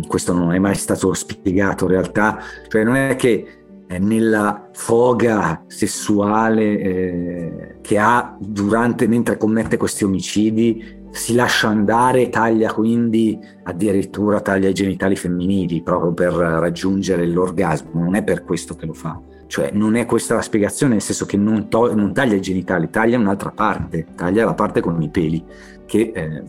questo 0.08 0.34
non 0.34 0.52
è 0.54 0.58
mai 0.58 0.74
stato 0.74 1.14
spiegato 1.14 1.84
in 1.84 1.92
realtà, 1.92 2.40
cioè 2.70 2.84
non 2.84 2.96
è 2.96 3.16
che 3.16 3.63
nella 4.00 4.70
foga 4.74 5.64
sessuale 5.68 6.80
eh, 6.80 7.76
che 7.82 7.98
ha 7.98 8.36
durante, 8.40 9.08
mentre 9.08 9.38
commette 9.38 9.78
questi 9.78 10.04
omicidi, 10.04 11.02
si 11.12 11.36
lascia 11.36 11.68
andare, 11.68 12.30
taglia 12.30 12.74
quindi 12.74 13.40
addirittura 13.64 14.42
taglia 14.42 14.70
i 14.70 14.74
genitali 14.74 15.16
femminili 15.16 15.84
proprio 15.84 16.12
per 16.12 16.34
raggiungere 16.34 17.28
l'orgasmo, 17.28 18.02
non 18.02 18.16
è 18.16 18.24
per 18.24 18.44
questo 18.44 18.76
che 18.76 18.88
lo 18.88 18.94
fa. 18.94 19.20
Cioè 19.46 19.70
non 19.72 19.96
è 19.96 20.08
questa 20.08 20.34
la 20.34 20.42
spiegazione, 20.42 20.94
nel 20.94 21.02
senso 21.04 21.28
che 21.28 21.38
non, 21.38 21.70
to- 21.70 21.94
non 21.94 22.14
taglia 22.14 22.34
i 22.34 22.42
genitali, 22.42 22.90
taglia 22.90 23.20
un'altra 23.20 23.52
parte, 23.52 24.08
taglia 24.16 24.46
la 24.46 24.56
parte 24.56 24.82
con 24.82 25.00
i 25.04 25.10
peli, 25.10 25.44
che 25.86 26.12
eh, 26.16 26.44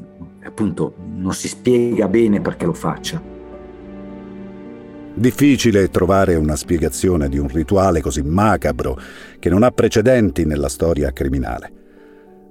appunto 0.44 0.94
non 1.14 1.34
si 1.34 1.48
spiega 1.48 2.08
bene 2.08 2.40
perché 2.40 2.64
lo 2.64 2.72
faccia. 2.72 3.33
Difficile 5.16 5.90
trovare 5.90 6.34
una 6.34 6.56
spiegazione 6.56 7.28
di 7.28 7.38
un 7.38 7.46
rituale 7.46 8.00
così 8.00 8.20
macabro 8.22 8.98
che 9.38 9.48
non 9.48 9.62
ha 9.62 9.70
precedenti 9.70 10.44
nella 10.44 10.68
storia 10.68 11.12
criminale. 11.12 11.72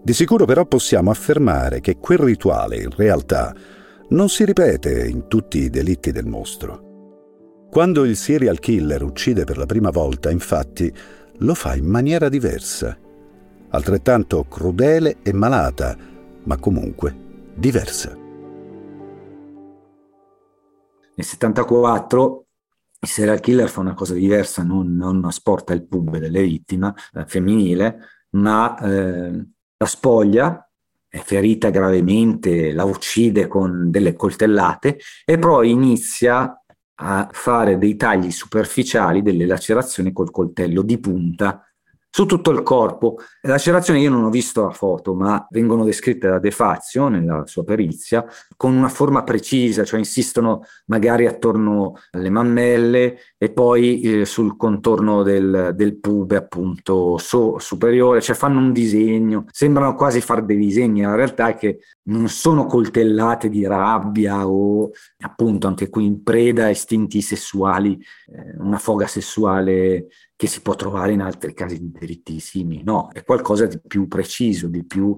Di 0.02 0.14
sicuro 0.14 0.46
però 0.46 0.66
possiamo 0.66 1.12
affermare 1.12 1.82
che 1.82 1.98
quel 1.98 2.20
rituale 2.20 2.78
in 2.78 2.90
realtà 2.96 3.54
non 4.10 4.30
si 4.30 4.46
ripete 4.46 5.06
in 5.08 5.28
tutti 5.28 5.60
i 5.60 5.70
delitti 5.70 6.14
del 6.14 6.26
mostro. 6.26 7.68
Quando 7.70 8.06
il 8.06 8.16
serial 8.16 8.60
killer 8.60 9.04
uccide 9.04 9.44
per 9.44 9.58
la 9.58 9.66
prima 9.66 9.90
volta, 9.90 10.30
infatti, 10.30 10.94
lo 11.40 11.56
fa 11.56 11.76
in 11.76 11.86
maniera 11.86 12.30
diversa, 12.30 12.98
altrettanto 13.70 14.46
crudele 14.46 15.18
e 15.22 15.34
malata, 15.34 15.98
ma 16.44 16.58
comunque 16.58 17.14
diversa. 17.56 18.16
Nel 21.16 21.26
74 21.26 22.43
il 23.04 23.10
serial 23.10 23.42
killer 23.42 23.70
fa 23.70 23.82
una 23.82 23.94
cosa 23.94 24.14
diversa, 24.14 24.64
non, 24.64 24.96
non 24.96 25.26
asporta 25.26 25.74
il 25.74 25.86
pube 25.86 26.20
delle 26.20 26.42
vittime 26.42 26.94
eh, 27.14 27.26
femminile, 27.26 27.98
ma 28.32 28.78
eh, 28.80 29.46
la 29.78 29.86
spoglia, 29.86 30.68
è 31.10 31.20
ferita 31.20 31.70
gravemente, 31.70 32.72
la 32.72 32.86
uccide 32.86 33.48
con 33.48 33.92
delle 33.92 34.16
coltellate 34.16 34.98
e 35.26 35.38
poi 35.38 35.70
inizia 35.70 36.58
a 36.96 37.30
fare 37.32 37.78
dei 37.78 37.98
tagli 37.98 38.32
superficiali, 38.32 39.22
delle 39.22 39.46
lacerazioni 39.46 40.14
col 40.14 40.32
coltello 40.32 40.82
di 40.82 40.98
punta 41.00 41.62
su 42.16 42.28
tutto 42.28 42.52
il 42.52 42.62
corpo. 42.62 43.18
Lacerazioni 43.42 44.02
io 44.02 44.12
non 44.12 44.26
ho 44.26 44.30
visto 44.30 44.62
la 44.62 44.70
foto, 44.70 45.16
ma 45.16 45.48
vengono 45.50 45.84
descritte 45.84 46.28
da 46.28 46.38
De 46.38 46.52
Fazio 46.52 47.08
nella 47.08 47.48
sua 47.48 47.64
perizia 47.64 48.24
con 48.56 48.76
una 48.76 48.88
forma 48.88 49.24
precisa, 49.24 49.84
cioè 49.84 49.98
insistono 49.98 50.62
magari 50.86 51.26
attorno 51.26 51.96
alle 52.12 52.30
mammelle 52.30 53.18
e 53.36 53.50
poi 53.52 54.02
eh, 54.02 54.26
sul 54.26 54.56
contorno 54.58 55.24
del, 55.24 55.72
del 55.74 56.00
pube 56.00 56.36
appunto 56.36 57.18
so, 57.18 57.58
superiore, 57.58 58.22
cioè 58.22 58.36
fanno 58.36 58.60
un 58.60 58.72
disegno, 58.72 59.46
sembrano 59.50 59.96
quasi 59.96 60.22
fare 60.22 60.46
dei 60.46 60.58
disegni, 60.58 61.02
la 61.02 61.16
realtà 61.16 61.48
è 61.48 61.56
che 61.56 61.80
non 62.04 62.28
sono 62.28 62.68
coltellate 62.68 63.50
di 63.50 63.66
rabbia 63.66 64.48
o 64.48 64.92
appunto 65.22 65.66
anche 65.66 65.90
qui 65.90 66.06
in 66.06 66.22
preda 66.22 66.66
a 66.66 66.70
istinti 66.70 67.22
sessuali, 67.22 68.00
eh, 68.28 68.56
una 68.60 68.78
foga 68.78 69.08
sessuale 69.08 70.10
che 70.44 70.50
si 70.50 70.62
può 70.62 70.76
trovare 70.76 71.14
in 71.14 71.22
altri 71.22 71.54
casi 71.54 71.80
di 71.80 71.90
delitti 71.90 72.38
simili, 72.42 72.84
no, 72.84 73.08
è 73.14 73.24
qualcosa 73.24 73.66
di 73.66 73.80
più 73.80 74.10
preciso, 74.10 74.68
di 74.68 74.84
più 74.84 75.16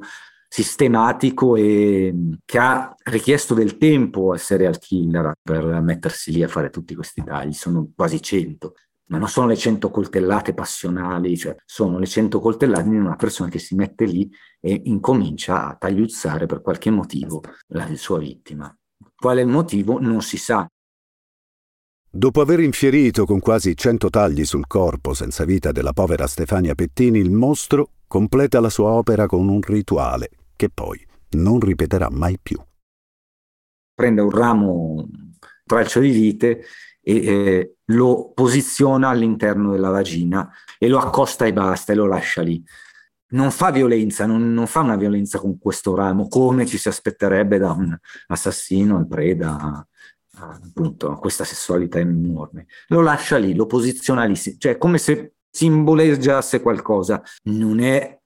sistematico 0.48 1.56
e 1.56 2.14
che 2.46 2.60
ha 2.60 2.94
richiesto 3.06 3.56
del 3.56 3.78
tempo 3.78 4.34
al 4.34 4.40
serial 4.40 4.78
killer 4.78 5.32
per 5.42 5.82
mettersi 5.82 6.32
lì 6.32 6.44
a 6.44 6.48
fare 6.48 6.70
tutti 6.70 6.94
questi 6.94 7.24
tagli, 7.24 7.54
sono 7.54 7.90
quasi 7.96 8.22
100. 8.22 8.74
ma 9.08 9.18
non 9.18 9.28
sono 9.28 9.48
le 9.48 9.58
cento 9.58 9.90
coltellate 9.90 10.54
passionali, 10.54 11.36
cioè 11.36 11.56
sono 11.66 11.98
le 11.98 12.06
cento 12.06 12.40
coltellate 12.40 12.88
di 12.88 12.96
una 12.96 13.16
persona 13.16 13.50
che 13.50 13.58
si 13.58 13.74
mette 13.74 14.06
lì 14.06 14.30
e 14.60 14.80
incomincia 14.86 15.70
a 15.70 15.76
tagliuzzare 15.76 16.46
per 16.46 16.62
qualche 16.62 16.92
motivo 16.92 17.42
la 17.70 17.90
sua 17.96 18.20
vittima. 18.20 18.72
Qual 19.16 19.38
è 19.38 19.42
il 19.42 19.48
motivo 19.48 20.00
non 20.00 20.22
si 20.22 20.38
sa. 20.38 20.70
Dopo 22.18 22.40
aver 22.40 22.62
infierito 22.62 23.26
con 23.26 23.42
quasi 23.42 23.76
cento 23.76 24.10
tagli 24.10 24.46
sul 24.46 24.68
corpo 24.68 25.14
senza 25.14 25.44
vita 25.44 25.74
della 25.74 25.92
povera 25.92 26.28
Stefania 26.28 26.74
Pettini, 26.74 27.20
il 27.20 27.30
mostro 27.30 27.90
completa 28.08 28.62
la 28.62 28.70
sua 28.70 28.92
opera 28.92 29.26
con 29.26 29.50
un 29.50 29.60
rituale 29.60 30.30
che 30.56 30.70
poi 30.74 31.06
non 31.32 31.60
ripeterà 31.60 32.08
mai 32.10 32.40
più. 32.42 32.58
Prende 33.94 34.22
un 34.22 34.30
ramo 34.30 35.10
tralcio 35.66 36.00
di 36.00 36.12
vite 36.12 36.64
e 37.02 37.16
eh, 37.18 37.76
lo 37.88 38.32
posiziona 38.34 39.10
all'interno 39.10 39.74
della 39.74 39.90
vagina 39.90 40.50
e 40.80 40.88
lo 40.88 41.00
accosta 41.00 41.46
e 41.46 41.52
basta 41.52 41.92
e 41.92 41.96
lo 41.98 42.06
lascia 42.06 42.42
lì. 42.42 42.64
Non 43.32 43.52
fa 43.52 43.72
violenza, 43.72 44.26
non, 44.26 44.54
non 44.54 44.68
fa 44.68 44.80
una 44.80 44.96
violenza 44.96 45.38
con 45.38 45.58
questo 45.58 45.94
ramo 45.94 46.30
come 46.30 46.66
ci 46.66 46.78
si 46.78 46.88
aspetterebbe 46.88 47.58
da 47.58 47.74
un 47.74 47.94
assassino 48.28 49.00
in 49.00 49.08
preda 49.10 49.86
appunto 50.38 51.12
a 51.12 51.18
questa 51.18 51.44
sessualità 51.44 52.00
enorme. 52.00 52.68
Lo 52.88 53.02
lascia 53.02 53.38
lì, 53.38 53.54
lo 53.54 53.66
posiziona 53.66 54.26
lì, 54.26 54.36
cioè 54.36 54.78
come 54.78 54.98
se 54.98 55.34
simboleggiasse 55.50 56.62
qualcosa. 56.62 57.22
Non 57.44 57.80
è 57.80 58.20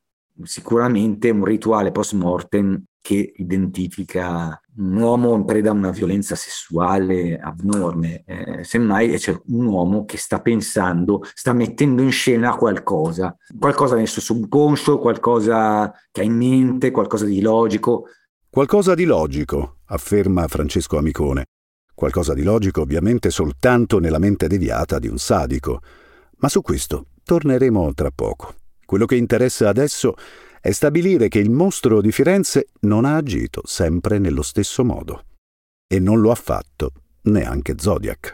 sicuramente 0.44 1.30
un 1.30 1.44
rituale 1.44 1.92
post 1.92 2.14
mortem 2.14 2.84
che 3.02 3.34
identifica 3.38 4.60
un 4.78 4.96
uomo 4.96 5.36
in 5.36 5.46
preda 5.46 5.70
a 5.70 5.74
una 5.74 5.92
violenza 5.92 6.36
sessuale 6.36 7.38
abnorme, 7.38 8.24
eh, 8.26 8.64
semmai 8.64 9.18
c'è 9.18 9.38
un 9.48 9.66
uomo 9.66 10.06
che 10.06 10.18
sta 10.18 10.42
pensando, 10.42 11.22
sta 11.34 11.54
mettendo 11.54 12.02
in 12.02 12.12
scena 12.12 12.56
qualcosa, 12.56 13.36
qualcosa 13.58 13.96
nel 13.96 14.08
suo 14.08 14.22
subconscio, 14.22 15.00
qualcosa 15.00 15.92
che 16.12 16.22
ha 16.22 16.24
in 16.24 16.36
mente, 16.36 16.92
qualcosa 16.92 17.26
di 17.26 17.42
logico. 17.42 18.08
Qualcosa 18.50 18.96
di 18.96 19.06
logico, 19.06 19.78
afferma 19.86 20.48
Francesco 20.48 20.98
Amicone. 20.98 21.46
Qualcosa 22.00 22.34
di 22.34 22.44
logico 22.44 22.80
ovviamente 22.80 23.30
soltanto 23.30 24.00
nella 24.00 24.20
mente 24.20 24.48
deviata 24.48 25.00
di 25.00 25.10
un 25.10 25.18
sadico. 25.18 25.82
Ma 26.38 26.48
su 26.48 26.62
questo 26.62 27.08
torneremo 27.26 27.94
tra 27.94 28.10
poco. 28.10 28.54
Quello 28.86 29.06
che 29.06 29.18
interessa 29.18 29.68
adesso 29.68 30.16
è 30.62 30.72
stabilire 30.72 31.28
che 31.28 31.40
il 31.40 31.50
mostro 31.50 32.00
di 32.00 32.14
Firenze 32.14 32.68
non 32.84 33.04
ha 33.04 33.18
agito 33.18 33.64
sempre 33.66 34.18
nello 34.18 34.44
stesso 34.44 34.86
modo. 34.86 35.26
E 35.86 36.00
non 36.00 36.22
lo 36.22 36.32
ha 36.32 36.36
fatto 36.36 36.94
neanche 37.24 37.76
Zodiac. 37.78 38.34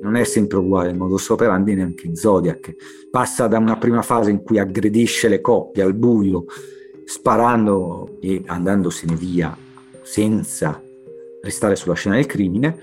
Non 0.00 0.16
è 0.16 0.24
sempre 0.24 0.56
uguale 0.56 0.88
il 0.88 0.96
modus 0.96 1.28
operandi 1.28 1.74
neanche 1.74 2.16
Zodiac. 2.16 2.74
Passa 3.10 3.48
da 3.48 3.58
una 3.58 3.76
prima 3.76 4.00
fase 4.00 4.30
in 4.30 4.42
cui 4.42 4.58
aggredisce 4.58 5.28
le 5.28 5.42
coppie 5.42 5.82
al 5.82 5.92
buio, 5.92 6.46
sparando 7.04 8.16
e 8.22 8.42
andandosene 8.46 9.14
via 9.14 9.58
senza 10.04 10.80
restare 11.42 11.74
sulla 11.74 11.94
scena 11.94 12.14
del 12.14 12.26
crimine, 12.26 12.78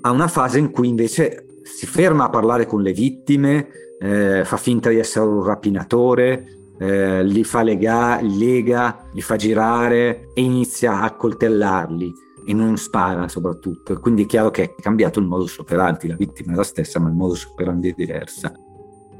a 0.00 0.10
una 0.10 0.26
fase 0.26 0.58
in 0.58 0.72
cui 0.72 0.88
invece 0.88 1.46
si 1.62 1.86
ferma 1.86 2.24
a 2.24 2.30
parlare 2.30 2.66
con 2.66 2.82
le 2.82 2.92
vittime, 2.92 3.68
eh, 4.00 4.42
fa 4.44 4.56
finta 4.56 4.90
di 4.90 4.98
essere 4.98 5.26
un 5.26 5.44
rapinatore, 5.44 6.44
eh, 6.78 7.22
li 7.22 7.44
fa 7.44 7.62
lega, 7.62 8.20
lega, 8.20 9.08
li 9.12 9.20
fa 9.20 9.36
girare 9.36 10.30
e 10.34 10.42
inizia 10.42 11.00
a 11.00 11.14
coltellarli 11.14 12.12
e 12.44 12.52
non 12.52 12.76
spara 12.76 13.28
soprattutto. 13.28 13.98
Quindi 14.00 14.24
è 14.24 14.26
chiaro 14.26 14.50
che 14.50 14.64
è 14.64 14.74
cambiato 14.80 15.20
il 15.20 15.26
modus 15.26 15.58
operandi, 15.58 16.08
la 16.08 16.16
vittima 16.16 16.52
è 16.52 16.56
la 16.56 16.64
stessa 16.64 16.98
ma 16.98 17.08
il 17.08 17.14
modus 17.14 17.44
operandi 17.44 17.90
è 17.90 17.94
diversa. 17.96 18.52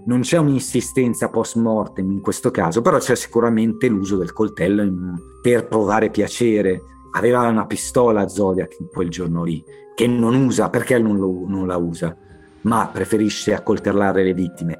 Non 0.04 0.22
c'è 0.22 0.38
un'insistenza 0.38 1.28
post 1.28 1.54
mortem 1.56 2.10
in 2.10 2.20
questo 2.20 2.50
caso, 2.50 2.82
però 2.82 2.98
c'è 2.98 3.14
sicuramente 3.14 3.86
l'uso 3.86 4.16
del 4.16 4.32
coltello 4.32 4.82
in, 4.82 5.14
per 5.40 5.68
provare 5.68 6.10
piacere. 6.10 6.82
Aveva 7.12 7.48
una 7.48 7.66
pistola 7.66 8.28
Zodiac 8.28 8.76
in 8.80 8.88
quel 8.88 9.08
giorno 9.08 9.44
lì, 9.44 9.62
che 9.94 10.06
non 10.06 10.34
usa, 10.34 10.70
perché 10.70 10.98
non, 10.98 11.18
lo, 11.18 11.44
non 11.46 11.66
la 11.66 11.76
usa? 11.76 12.16
ma 12.62 12.88
preferisce 12.92 13.54
accoltellare 13.54 14.22
le 14.22 14.34
vittime. 14.34 14.78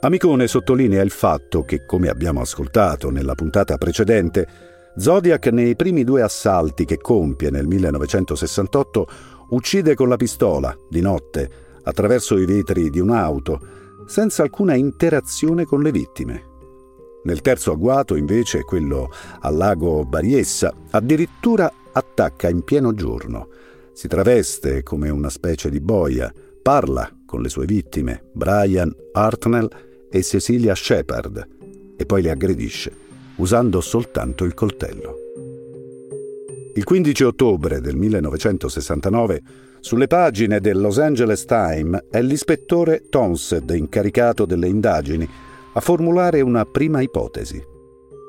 Amicone 0.00 0.46
sottolinea 0.46 1.02
il 1.02 1.10
fatto 1.10 1.62
che, 1.62 1.84
come 1.84 2.08
abbiamo 2.08 2.40
ascoltato 2.40 3.10
nella 3.10 3.34
puntata 3.34 3.76
precedente, 3.76 4.46
Zodiac 4.96 5.46
nei 5.48 5.76
primi 5.76 6.04
due 6.04 6.22
assalti 6.22 6.84
che 6.84 6.98
compie 6.98 7.50
nel 7.50 7.66
1968 7.66 9.06
uccide 9.50 9.94
con 9.94 10.08
la 10.08 10.16
pistola, 10.16 10.74
di 10.88 11.00
notte, 11.00 11.50
attraverso 11.82 12.36
i 12.38 12.46
vetri 12.46 12.90
di 12.90 13.00
un'auto, 13.00 13.60
senza 14.06 14.42
alcuna 14.42 14.74
interazione 14.74 15.64
con 15.64 15.82
le 15.82 15.90
vittime. 15.90 16.54
Nel 17.26 17.40
terzo 17.40 17.72
agguato, 17.72 18.14
invece, 18.14 18.62
quello 18.62 19.10
al 19.40 19.56
lago 19.56 20.04
Bariessa, 20.04 20.72
addirittura 20.90 21.68
attacca 21.90 22.48
in 22.48 22.62
pieno 22.62 22.94
giorno. 22.94 23.48
Si 23.92 24.06
traveste 24.06 24.84
come 24.84 25.08
una 25.08 25.28
specie 25.28 25.68
di 25.68 25.80
boia, 25.80 26.32
parla 26.62 27.10
con 27.26 27.42
le 27.42 27.48
sue 27.48 27.66
vittime, 27.66 28.30
Brian 28.32 28.94
Hartnell 29.12 29.68
e 30.08 30.22
Cecilia 30.22 30.76
Shepard, 30.76 31.48
e 31.96 32.06
poi 32.06 32.22
le 32.22 32.30
aggredisce, 32.30 32.92
usando 33.36 33.80
soltanto 33.80 34.44
il 34.44 34.54
coltello. 34.54 35.16
Il 36.76 36.84
15 36.84 37.24
ottobre 37.24 37.80
del 37.80 37.96
1969, 37.96 39.42
sulle 39.80 40.06
pagine 40.06 40.60
del 40.60 40.78
Los 40.78 41.00
Angeles 41.00 41.44
Times, 41.44 42.04
è 42.08 42.22
l'ispettore 42.22 43.06
Townsend, 43.08 43.68
incaricato 43.70 44.46
delle 44.46 44.68
indagini, 44.68 45.28
a 45.76 45.80
formulare 45.80 46.40
una 46.40 46.64
prima 46.64 47.02
ipotesi. 47.02 47.62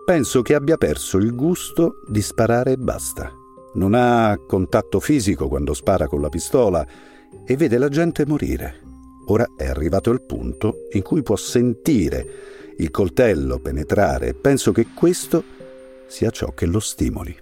Penso 0.06 0.42
che 0.42 0.54
abbia 0.54 0.76
perso 0.76 1.18
il 1.18 1.34
gusto 1.34 2.02
di 2.06 2.22
sparare 2.22 2.74
e 2.74 2.78
basta. 2.78 3.32
Non 3.76 3.94
ha 3.94 4.38
contatto 4.46 5.00
fisico 5.00 5.48
quando 5.48 5.74
spara 5.74 6.08
con 6.08 6.20
la 6.20 6.28
pistola 6.28 6.86
e 7.46 7.56
vede 7.56 7.78
la 7.78 7.88
gente 7.88 8.26
morire. 8.26 8.82
Ora 9.28 9.46
è 9.56 9.66
arrivato 9.66 10.12
il 10.12 10.24
punto 10.24 10.88
in 10.92 11.02
cui 11.02 11.24
può 11.24 11.38
sentire 11.38 12.74
il 12.78 12.92
coltello 12.92 13.60
penetrare 13.60 14.28
e 14.28 14.34
penso 14.34 14.74
che 14.74 14.88
questo 14.94 15.44
sia 16.08 16.30
ciò 16.32 16.52
che 16.52 16.66
lo 16.66 16.80
stimoli. 16.80 17.36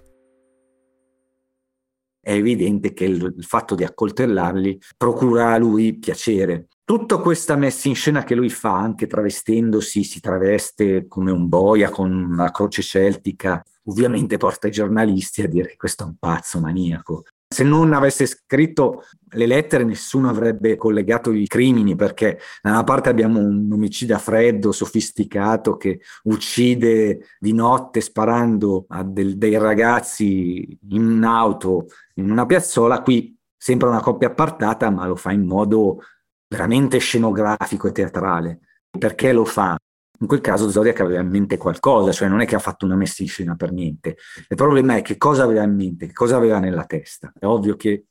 È 2.20 2.32
evidente 2.32 2.92
che 2.92 3.04
il, 3.04 3.34
fatto 3.44 3.74
di 3.74 3.82
accoltellarli 3.82 4.80
procura 4.96 5.52
a 5.52 5.58
lui 5.58 5.96
piacere. 5.98 6.68
Tutta 6.86 7.16
questa 7.16 7.56
messa 7.56 7.88
in 7.88 7.96
scena 7.96 8.22
che 8.22 8.36
lui 8.36 8.48
fa, 8.48 8.78
anche 8.78 9.08
travestendosi, 9.08 10.04
si 10.04 10.20
traveste 10.20 11.08
come 11.08 11.32
un 11.32 11.48
boia 11.48 11.90
con 11.90 12.12
una 12.12 12.52
croce 12.52 12.80
celtica, 12.80 13.60
ovviamente 13.86 14.36
porta 14.36 14.68
i 14.68 14.70
giornalisti 14.70 15.42
a 15.42 15.48
dire 15.48 15.70
che 15.70 15.76
questo 15.76 16.04
è 16.04 16.06
un 16.06 16.14
pazzo 16.16 16.60
maniaco. 16.60 17.24
Se 17.52 17.64
non 17.64 17.92
avesse 17.92 18.24
scritto 18.26 19.02
le 19.30 19.46
lettere 19.46 19.82
nessuno 19.82 20.28
avrebbe 20.28 20.76
collegato 20.76 21.32
i 21.32 21.48
crimini 21.48 21.96
perché 21.96 22.38
da 22.62 22.70
una 22.70 22.84
parte 22.84 23.08
abbiamo 23.08 23.40
un 23.40 23.68
omicida 23.68 24.18
freddo, 24.18 24.70
sofisticato 24.70 25.76
che 25.76 25.98
uccide 26.22 27.18
di 27.40 27.52
notte 27.52 28.00
sparando 28.00 28.84
a 28.90 29.02
del, 29.02 29.36
dei 29.38 29.58
ragazzi 29.58 30.78
in 30.90 31.04
un'auto 31.04 31.86
in 32.14 32.30
una 32.30 32.46
piazzola, 32.46 33.02
qui 33.02 33.36
sembra 33.56 33.88
una 33.88 34.00
coppia 34.00 34.28
appartata 34.28 34.88
ma 34.90 35.08
lo 35.08 35.16
fa 35.16 35.32
in 35.32 35.44
modo 35.44 35.98
veramente 36.48 36.98
scenografico 36.98 37.88
e 37.88 37.92
teatrale. 37.92 38.60
Perché 38.98 39.32
lo 39.32 39.44
fa? 39.44 39.76
In 40.18 40.26
quel 40.26 40.40
caso 40.40 40.70
Zodiac 40.70 41.00
aveva 41.00 41.20
in 41.20 41.28
mente 41.28 41.58
qualcosa, 41.58 42.10
cioè 42.10 42.28
non 42.28 42.40
è 42.40 42.46
che 42.46 42.54
ha 42.54 42.60
fatto 42.60 42.86
una 42.86 42.96
messa 42.96 43.22
in 43.22 43.28
scena 43.28 43.54
per 43.54 43.72
niente. 43.72 44.16
Il 44.48 44.56
problema 44.56 44.96
è 44.96 45.02
che 45.02 45.18
cosa 45.18 45.42
aveva 45.42 45.62
in 45.62 45.74
mente, 45.74 46.06
che 46.06 46.14
cosa 46.14 46.36
aveva 46.36 46.58
nella 46.58 46.86
testa. 46.86 47.32
È 47.38 47.44
ovvio 47.44 47.76
che 47.76 48.06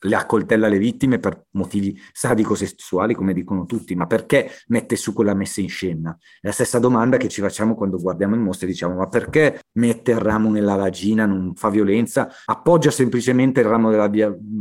le 0.00 0.14
accoltella 0.14 0.68
le 0.68 0.78
vittime 0.78 1.18
per 1.18 1.46
motivi 1.52 1.98
sadico-sessuali, 2.12 3.14
come 3.14 3.32
dicono 3.32 3.66
tutti, 3.66 3.94
ma 3.94 4.06
perché 4.06 4.50
mette 4.68 4.96
su 4.96 5.12
quella 5.12 5.34
messa 5.34 5.60
in 5.60 5.68
scena? 5.68 6.16
È 6.40 6.46
la 6.46 6.52
stessa 6.52 6.78
domanda 6.78 7.16
che 7.16 7.28
ci 7.28 7.40
facciamo 7.40 7.74
quando 7.74 7.98
guardiamo 7.98 8.34
il 8.34 8.40
mostro 8.40 8.66
e 8.66 8.70
diciamo, 8.70 8.94
ma 8.94 9.08
perché 9.08 9.60
mette 9.72 10.12
il 10.12 10.18
ramo 10.18 10.50
nella 10.50 10.76
vagina, 10.76 11.26
non 11.26 11.54
fa 11.54 11.68
violenza, 11.70 12.28
appoggia 12.44 12.90
semplicemente 12.90 13.60
il 13.60 13.66
ramo 13.66 13.90
della 13.90 14.10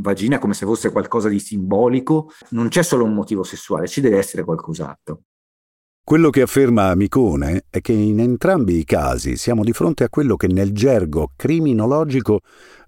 vagina 0.02 0.40
come 0.40 0.54
se 0.54 0.66
fosse 0.66 0.92
qualcosa 0.92 1.30
di 1.30 1.40
simbolico? 1.40 2.32
Non 2.50 2.70
c'è 2.70 2.84
solo 2.84 3.04
un 3.04 3.14
motivo 3.14 3.44
sessuale, 3.44 3.88
ci 3.88 4.02
deve 4.02 4.18
essere 4.18 4.44
qualcos'altro. 4.44 5.22
Quello 6.08 6.30
che 6.30 6.42
afferma 6.42 6.88
Amicone 6.88 7.66
è 7.70 7.82
che 7.82 7.92
in 7.92 8.22
entrambi 8.22 8.78
i 8.78 8.86
casi 8.86 9.36
siamo 9.36 9.66
di 9.66 9.74
fronte 9.74 10.06
a 10.06 10.10
quello 10.10 10.38
che 10.38 10.48
nel 10.48 10.72
gergo 10.72 11.34
criminologico 11.36 12.40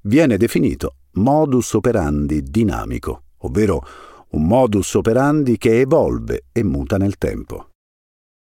viene 0.03 0.37
definito 0.37 0.98
modus 1.13 1.73
operandi 1.73 2.43
dinamico, 2.43 3.23
ovvero 3.39 3.81
un 4.29 4.45
modus 4.45 4.93
operandi 4.93 5.57
che 5.57 5.79
evolve 5.79 6.45
e 6.51 6.63
muta 6.63 6.97
nel 6.97 7.17
tempo. 7.17 7.69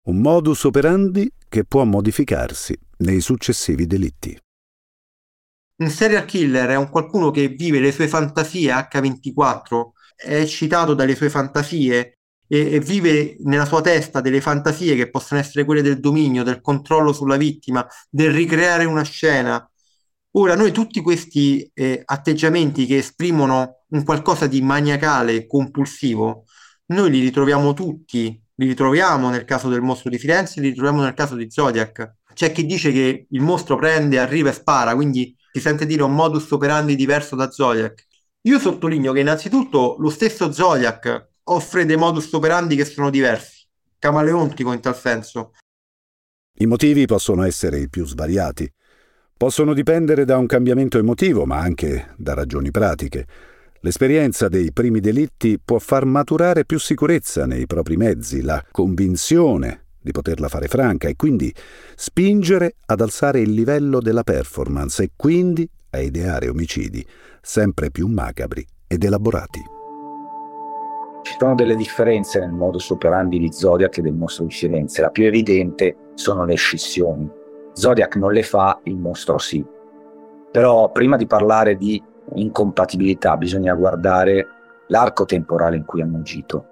Un 0.07 0.19
modus 0.19 0.63
operandi 0.63 1.31
che 1.49 1.65
può 1.65 1.83
modificarsi 1.83 2.77
nei 2.97 3.21
successivi 3.21 3.85
delitti. 3.85 4.37
Un 5.75 5.89
serial 5.89 6.25
killer 6.25 6.69
è 6.69 6.75
un 6.75 6.89
qualcuno 6.89 7.31
che 7.31 7.47
vive 7.49 7.79
le 7.79 7.91
sue 7.91 8.07
fantasie 8.07 8.71
H24 8.71 9.91
è 10.15 10.35
eccitato 10.35 10.93
dalle 10.93 11.15
sue 11.15 11.29
fantasie 11.29 12.19
e, 12.47 12.73
e, 12.73 12.79
vive 12.79 13.35
nella 13.39 13.65
sua 13.65 13.81
testa 13.81 14.21
delle 14.21 14.41
fantasie 14.41 14.95
che 14.95 15.09
possono 15.09 15.39
essere 15.39 15.65
quelle 15.65 15.81
del 15.81 15.99
dominio, 15.99 16.43
del 16.43 16.61
controllo 16.61 17.11
sulla 17.13 17.37
vittima, 17.37 17.85
del 18.09 18.31
ricreare 18.31 18.85
una 18.85 19.03
scena. 19.03 19.67
Ora, 20.35 20.55
noi 20.55 20.71
tutti 20.71 20.99
questi 21.01 21.69
eh, 21.75 22.01
atteggiamenti 22.03 22.87
che 22.87 22.97
esprimono 22.97 23.83
un 23.89 24.03
qualcosa 24.03 24.47
di 24.47 24.61
maniacale, 24.61 25.45
compulsivo, 25.45 26.45
noi 26.87 27.11
li 27.11 27.19
ritroviamo 27.19 27.73
tutti, 27.73 28.41
li 28.55 28.67
ritroviamo 28.67 29.29
nel 29.29 29.45
caso 29.45 29.69
del 29.69 29.81
mostro 29.81 30.09
di 30.09 30.17
Firenze, 30.17 30.59
li 30.59 30.69
ritroviamo 30.69 31.03
nel 31.03 31.13
caso 31.13 31.35
di 31.35 31.51
Zodiac. 31.51 32.15
C'è 32.33 32.51
chi 32.51 32.65
dice 32.65 32.91
che 32.91 33.27
il 33.29 33.41
mostro 33.41 33.75
prende, 33.77 34.17
arriva 34.17 34.49
e 34.49 34.53
spara, 34.53 34.95
quindi 34.95 35.35
si 35.51 35.59
sente 35.59 35.85
dire 35.85 36.01
un 36.01 36.15
modus 36.15 36.49
operandi 36.49 36.95
diverso 36.95 37.35
da 37.35 37.51
Zodiac. 37.51 38.07
Io 38.41 38.57
sottolineo 38.57 39.13
che 39.13 39.19
innanzitutto 39.19 39.97
lo 39.99 40.09
stesso 40.09 40.51
Zodiac 40.51 41.29
offre 41.43 41.85
dei 41.85 41.95
modus 41.95 42.31
operandi 42.33 42.75
che 42.75 42.85
sono 42.85 43.11
diversi, 43.11 43.67
camaleontico 43.99 44.73
in 44.73 44.81
tal 44.81 44.97
senso. 44.97 45.51
I 46.57 46.65
motivi 46.65 47.05
possono 47.05 47.43
essere 47.43 47.79
i 47.79 47.89
più 47.89 48.05
svariati. 48.05 48.71
Possono 49.37 49.73
dipendere 49.73 50.25
da 50.25 50.37
un 50.37 50.45
cambiamento 50.45 50.97
emotivo, 50.97 51.45
ma 51.45 51.59
anche 51.59 52.13
da 52.15 52.33
ragioni 52.33 52.71
pratiche. 52.71 53.25
L'esperienza 53.81 54.47
dei 54.47 54.71
primi 54.71 55.01
delitti 55.01 55.59
può 55.59 55.79
far 55.79 56.05
maturare 56.05 56.63
più 56.65 56.79
sicurezza 56.79 57.45
nei 57.45 57.65
propri 57.65 57.97
mezzi, 57.97 58.41
la 58.41 58.63
convinzione 58.71 59.81
di 59.99 60.11
poterla 60.11 60.47
fare 60.47 60.67
franca 60.67 61.07
e 61.07 61.15
quindi 61.15 61.53
spingere 61.95 62.75
ad 62.85 63.01
alzare 63.01 63.39
il 63.41 63.51
livello 63.51 63.99
della 63.99 64.23
performance 64.23 65.03
e 65.03 65.11
quindi 65.15 65.69
a 65.91 65.99
ideare 65.99 66.47
omicidi 66.47 67.05
sempre 67.41 67.91
più 67.91 68.07
macabri 68.07 68.65
ed 68.87 69.03
elaborati. 69.03 69.59
Ci 71.23 71.35
sono 71.37 71.55
delle 71.55 71.75
differenze 71.75 72.39
nel 72.39 72.51
modus 72.51 72.89
operandi 72.89 73.39
di 73.39 73.51
Zodiac 73.51 73.97
e 73.97 74.01
del 74.01 74.13
mostro 74.13 74.45
di 74.45 74.53
Firenze. 74.53 75.01
La 75.01 75.09
più 75.09 75.25
evidente 75.25 75.95
sono 76.15 76.45
le 76.45 76.55
scissioni. 76.55 77.41
Zodiac 77.73 78.15
non 78.15 78.31
le 78.31 78.43
fa, 78.43 78.79
il 78.83 78.97
mostro 78.97 79.37
sì. 79.37 79.65
Però 80.51 80.91
prima 80.91 81.17
di 81.17 81.25
parlare 81.25 81.75
di 81.75 82.01
incompatibilità 82.35 83.35
bisogna 83.37 83.73
guardare 83.73 84.47
l'arco 84.87 85.25
temporale 85.25 85.77
in 85.77 85.85
cui 85.85 86.01
hanno 86.01 86.17
agito. 86.17 86.67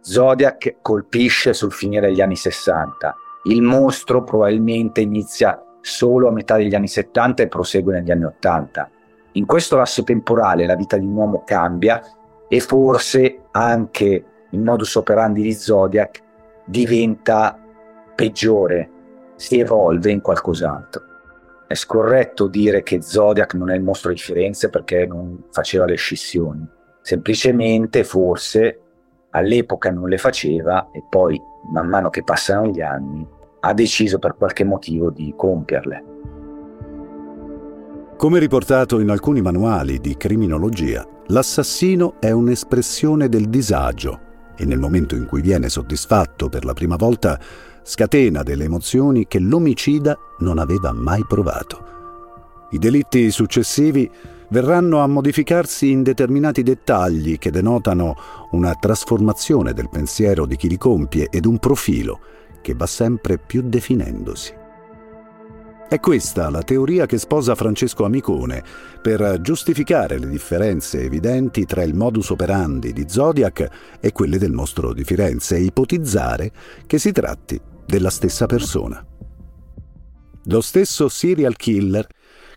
Zodiac 0.00 0.76
colpisce 0.82 1.52
sul 1.52 1.72
finire 1.72 2.08
degli 2.08 2.20
anni 2.20 2.36
60, 2.36 3.14
il 3.44 3.62
mostro 3.62 4.22
probabilmente 4.22 5.00
inizia 5.00 5.60
solo 5.80 6.28
a 6.28 6.32
metà 6.32 6.56
degli 6.56 6.74
anni 6.74 6.88
70 6.88 7.42
e 7.42 7.48
prosegue 7.48 7.94
negli 7.94 8.10
anni 8.10 8.24
80. 8.24 8.90
In 9.32 9.46
questo 9.46 9.76
lasso 9.76 10.02
temporale 10.02 10.66
la 10.66 10.76
vita 10.76 10.96
di 10.96 11.06
un 11.06 11.16
uomo 11.16 11.42
cambia 11.44 12.02
e 12.48 12.60
forse 12.60 13.44
anche 13.52 14.24
il 14.50 14.60
modus 14.60 14.94
operandi 14.96 15.42
di 15.42 15.52
Zodiac 15.52 16.20
diventa 16.64 17.58
peggiore, 18.14 18.90
si 19.42 19.58
evolve 19.58 20.12
in 20.12 20.20
qualcos'altro. 20.20 21.02
È 21.66 21.74
scorretto 21.74 22.46
dire 22.46 22.84
che 22.84 23.02
Zodiac 23.02 23.54
non 23.54 23.70
è 23.70 23.74
il 23.74 23.82
mostro 23.82 24.12
di 24.12 24.18
Firenze 24.18 24.68
perché 24.68 25.04
non 25.04 25.46
faceva 25.50 25.84
le 25.84 25.96
scissioni. 25.96 26.64
Semplicemente, 27.00 28.04
forse, 28.04 28.80
all'epoca 29.30 29.90
non 29.90 30.08
le 30.08 30.18
faceva 30.18 30.90
e 30.92 31.02
poi, 31.10 31.40
man 31.72 31.88
mano 31.88 32.08
che 32.08 32.22
passano 32.22 32.68
gli 32.68 32.80
anni, 32.80 33.26
ha 33.58 33.74
deciso 33.74 34.20
per 34.20 34.36
qualche 34.36 34.62
motivo 34.62 35.10
di 35.10 35.34
compierle. 35.36 36.04
Come 38.16 38.38
riportato 38.38 39.00
in 39.00 39.10
alcuni 39.10 39.40
manuali 39.40 39.98
di 39.98 40.16
criminologia, 40.16 41.04
l'assassino 41.26 42.20
è 42.20 42.30
un'espressione 42.30 43.28
del 43.28 43.48
disagio 43.48 44.20
e 44.56 44.64
nel 44.64 44.78
momento 44.78 45.16
in 45.16 45.26
cui 45.26 45.40
viene 45.40 45.68
soddisfatto 45.68 46.48
per 46.48 46.64
la 46.64 46.74
prima 46.74 46.94
volta 46.94 47.40
scatena 47.82 48.42
delle 48.42 48.64
emozioni 48.64 49.26
che 49.26 49.38
l'omicida 49.38 50.16
non 50.38 50.58
aveva 50.58 50.92
mai 50.92 51.24
provato. 51.26 51.90
I 52.70 52.78
delitti 52.78 53.30
successivi 53.30 54.10
verranno 54.48 55.00
a 55.00 55.06
modificarsi 55.06 55.90
in 55.90 56.02
determinati 56.02 56.62
dettagli 56.62 57.38
che 57.38 57.50
denotano 57.50 58.16
una 58.50 58.74
trasformazione 58.74 59.72
del 59.72 59.88
pensiero 59.88 60.46
di 60.46 60.56
chi 60.56 60.68
li 60.68 60.76
compie 60.78 61.28
ed 61.30 61.46
un 61.46 61.58
profilo 61.58 62.20
che 62.60 62.74
va 62.74 62.86
sempre 62.86 63.38
più 63.38 63.62
definendosi. 63.62 64.60
È 65.88 66.00
questa 66.00 66.48
la 66.48 66.62
teoria 66.62 67.04
che 67.04 67.18
sposa 67.18 67.54
Francesco 67.54 68.04
Amicone 68.04 68.62
per 69.02 69.40
giustificare 69.42 70.18
le 70.18 70.28
differenze 70.28 71.02
evidenti 71.02 71.66
tra 71.66 71.82
il 71.82 71.94
modus 71.94 72.30
operandi 72.30 72.94
di 72.94 73.04
Zodiac 73.08 73.68
e 74.00 74.12
quelle 74.12 74.38
del 74.38 74.52
mostro 74.52 74.94
di 74.94 75.04
Firenze 75.04 75.56
e 75.56 75.60
ipotizzare 75.60 76.50
che 76.86 76.98
si 76.98 77.12
tratti 77.12 77.60
della 77.92 78.08
stessa 78.08 78.46
persona. 78.46 79.06
Lo 80.44 80.62
stesso 80.62 81.10
serial 81.10 81.56
killer 81.56 82.06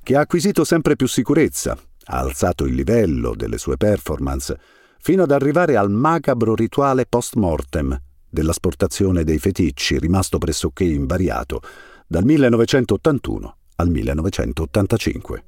che 0.01 0.15
ha 0.15 0.21
acquisito 0.21 0.63
sempre 0.63 0.95
più 0.95 1.09
sicurezza, 1.09 1.77
ha 2.05 2.19
alzato 2.19 2.63
il 2.63 2.73
livello 2.73 3.35
delle 3.35 3.57
sue 3.57 3.75
performance 3.75 4.57
fino 4.99 5.23
ad 5.23 5.31
arrivare 5.31 5.75
al 5.75 5.91
macabro 5.91 6.55
rituale 6.55 7.05
post-mortem 7.05 8.01
dell'asportazione 8.29 9.25
dei 9.25 9.37
feticci 9.37 9.99
rimasto 9.99 10.37
pressoché 10.37 10.85
invariato 10.85 11.59
dal 12.07 12.23
1981 12.23 13.57
al 13.75 13.89
1985. 13.89 15.45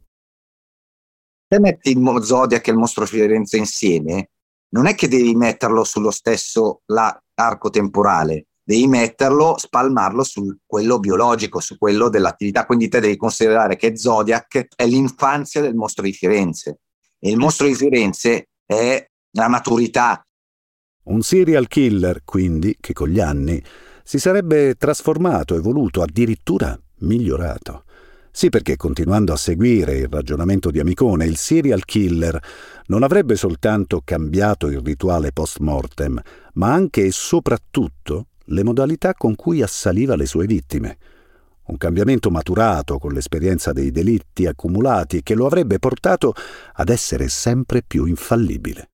Se 1.47 1.60
metti 1.62 1.91
il 1.91 2.23
Zodiac 2.23 2.67
e 2.67 2.71
il 2.71 2.78
mostro 2.78 3.06
Firenze 3.06 3.56
insieme, 3.56 4.32
non 4.71 4.86
è 4.86 4.95
che 4.95 5.08
devi 5.08 5.34
metterlo 5.34 5.86
sullo 5.86 6.12
stesso 6.12 6.82
arco 7.36 7.69
temporale, 7.69 8.47
devi 8.67 8.86
metterlo, 8.86 9.56
spalmarlo 9.58 10.25
su 10.25 10.53
quello 10.65 10.99
biologico, 10.99 11.62
su 11.62 11.77
quello 11.77 12.10
dell'attività. 12.10 12.65
Quindi 12.65 12.89
te 12.89 12.99
devi 12.99 13.15
considerare 13.15 13.77
che 13.77 13.95
Zodiac 13.95 14.67
è 14.75 14.86
l'infanzia 14.86 15.62
del 15.62 15.73
mostro 15.73 16.03
di 16.03 16.12
Firenze 16.12 16.82
e 17.17 17.30
il 17.30 17.38
mostro 17.38 17.65
di 17.65 17.75
Firenze 17.75 18.49
è 18.65 19.10
la 19.32 19.47
maturità. 19.47 20.21
Un 21.03 21.21
serial 21.21 21.69
killer, 21.69 22.23
quindi, 22.25 22.75
che 22.82 22.91
con 22.91 23.08
gli 23.08 23.21
anni 23.21 23.63
si 24.03 24.19
sarebbe 24.19 24.75
trasformato, 24.75 25.56
evoluto, 25.56 26.01
addirittura 26.01 26.77
migliorato. 26.99 27.86
Sì, 28.32 28.49
perché 28.49 28.75
continuando 28.75 29.32
a 29.32 29.38
seguire 29.38 29.97
il 29.97 30.10
ragionamento 30.12 30.71
di 30.71 30.80
Amicone, 30.80 31.25
il 31.25 31.38
serial 31.38 31.86
killer 31.86 32.38
non 32.88 33.03
avrebbe 33.03 33.38
soltanto 33.38 34.01
cambiato 34.03 34.67
il 34.67 34.82
rituale 34.82 35.32
post 35.32 35.60
mortem, 35.60 36.21
ma 36.56 36.73
anche 36.73 37.06
e 37.06 37.12
soprattutto 37.12 38.27
le 38.47 38.63
modalità 38.63 39.13
con 39.13 39.36
cui 39.36 39.62
assaliva 39.62 40.15
le 40.15 40.25
sue 40.25 40.45
vittime. 40.45 40.97
Un 41.67 41.77
cambiamento 41.77 42.29
maturato 42.29 42.97
con 42.97 43.12
l'esperienza 43.12 43.73
dei 43.73 43.91
delitti 43.91 44.45
accumulati 44.45 45.21
che 45.21 45.36
lo 45.36 45.45
avrebbe 45.45 45.79
portato 45.79 46.33
ad 46.73 46.89
essere 46.89 47.27
sempre 47.27 47.83
più 47.86 48.05
infallibile. 48.05 48.89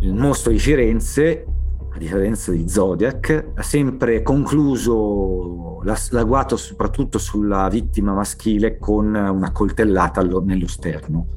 Il 0.00 0.14
mostro 0.14 0.50
di 0.50 0.58
Firenze, 0.58 1.46
a 1.92 1.96
differenza 1.98 2.50
di 2.50 2.68
Zodiac, 2.68 3.52
ha 3.54 3.62
sempre 3.62 4.22
concluso 4.22 5.80
l'agguato 6.10 6.56
soprattutto 6.56 7.18
sulla 7.18 7.68
vittima 7.68 8.12
maschile 8.12 8.78
con 8.78 9.14
una 9.14 9.52
coltellata 9.52 10.22
nello 10.22 10.66
sterno, 10.66 11.28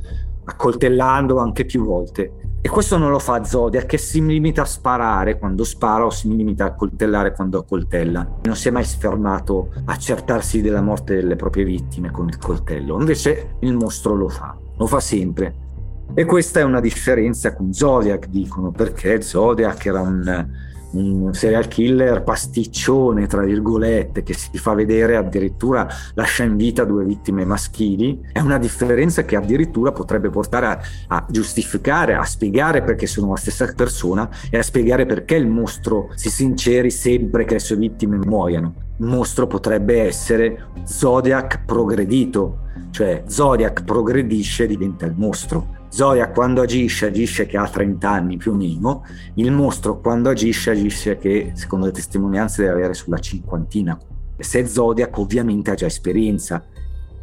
accoltellandolo 0.45 1.39
anche 1.39 1.65
più 1.65 1.83
volte 1.85 2.46
e 2.59 2.69
questo 2.69 2.97
non 2.97 3.11
lo 3.11 3.19
fa 3.19 3.43
Zodiac, 3.43 3.85
che 3.85 3.97
si 3.97 4.25
limita 4.25 4.63
a 4.63 4.65
sparare 4.65 5.37
quando 5.37 5.63
spara 5.63 6.05
o 6.05 6.09
si 6.09 6.35
limita 6.35 6.65
a 6.65 6.73
coltellare 6.73 7.33
quando 7.33 7.63
coltella. 7.63 8.27
Non 8.43 8.55
si 8.55 8.67
è 8.67 8.71
mai 8.71 8.83
fermato 8.83 9.69
a 9.85 9.93
accertarsi 9.93 10.61
della 10.61 10.81
morte 10.81 11.15
delle 11.15 11.35
proprie 11.35 11.63
vittime 11.63 12.11
con 12.11 12.27
il 12.27 12.37
coltello. 12.37 12.99
Invece 12.99 13.55
il 13.59 13.73
mostro 13.73 14.15
lo 14.15 14.27
fa, 14.27 14.57
lo 14.75 14.85
fa 14.85 14.99
sempre. 14.99 15.65
E 16.13 16.25
questa 16.25 16.59
è 16.59 16.63
una 16.63 16.79
differenza 16.79 17.53
con 17.53 17.73
Zodiac, 17.73 18.27
dicono, 18.27 18.71
perché 18.71 19.21
Zodiac 19.21 19.85
era 19.85 20.01
un 20.01 20.47
un 20.91 21.33
serial 21.33 21.67
killer 21.67 22.23
pasticcione, 22.23 23.27
tra 23.27 23.43
virgolette, 23.43 24.23
che 24.23 24.33
si 24.33 24.57
fa 24.57 24.73
vedere 24.73 25.15
addirittura 25.15 25.87
lascia 26.13 26.43
in 26.43 26.55
vita 26.55 26.85
due 26.85 27.03
vittime 27.03 27.45
maschili, 27.45 28.21
è 28.31 28.39
una 28.39 28.57
differenza 28.57 29.23
che 29.23 29.35
addirittura 29.35 29.91
potrebbe 29.91 30.29
portare 30.29 30.65
a, 30.65 30.79
a 31.07 31.25
giustificare, 31.29 32.15
a 32.15 32.23
spiegare 32.23 32.81
perché 32.81 33.07
sono 33.07 33.31
la 33.31 33.37
stessa 33.37 33.71
persona 33.75 34.29
e 34.49 34.57
a 34.57 34.63
spiegare 34.63 35.05
perché 35.05 35.35
il 35.35 35.47
mostro 35.47 36.09
si 36.15 36.29
sinceri 36.29 36.91
sempre 36.91 37.45
che 37.45 37.53
le 37.53 37.59
sue 37.59 37.75
vittime 37.75 38.17
muoiano. 38.17 38.73
Il 38.99 39.05
mostro 39.05 39.45
potrebbe 39.47 40.01
essere 40.01 40.69
Zodiac 40.83 41.65
progredito, 41.65 42.59
cioè 42.91 43.23
Zodiac 43.27 43.83
progredisce 43.83 44.63
e 44.63 44.67
diventa 44.67 45.05
il 45.05 45.13
mostro 45.15 45.76
Zoya 45.97 46.29
quando 46.29 46.61
agisce, 46.61 47.07
agisce 47.07 47.47
che 47.47 47.57
ha 47.57 47.67
30 47.67 48.07
anni 48.07 48.37
più 48.37 48.51
o 48.51 48.55
meno, 48.55 49.03
il 49.33 49.51
mostro 49.51 49.99
quando 49.99 50.29
agisce, 50.29 50.69
agisce 50.69 51.17
che 51.17 51.53
secondo 51.55 51.87
le 51.87 51.91
testimonianze 51.91 52.61
deve 52.61 52.75
avere 52.75 52.93
sulla 52.93 53.17
cinquantina. 53.17 53.97
Se 54.37 54.67
Zodiac 54.67 55.17
ovviamente 55.17 55.71
ha 55.71 55.73
già 55.73 55.87
esperienza 55.87 56.63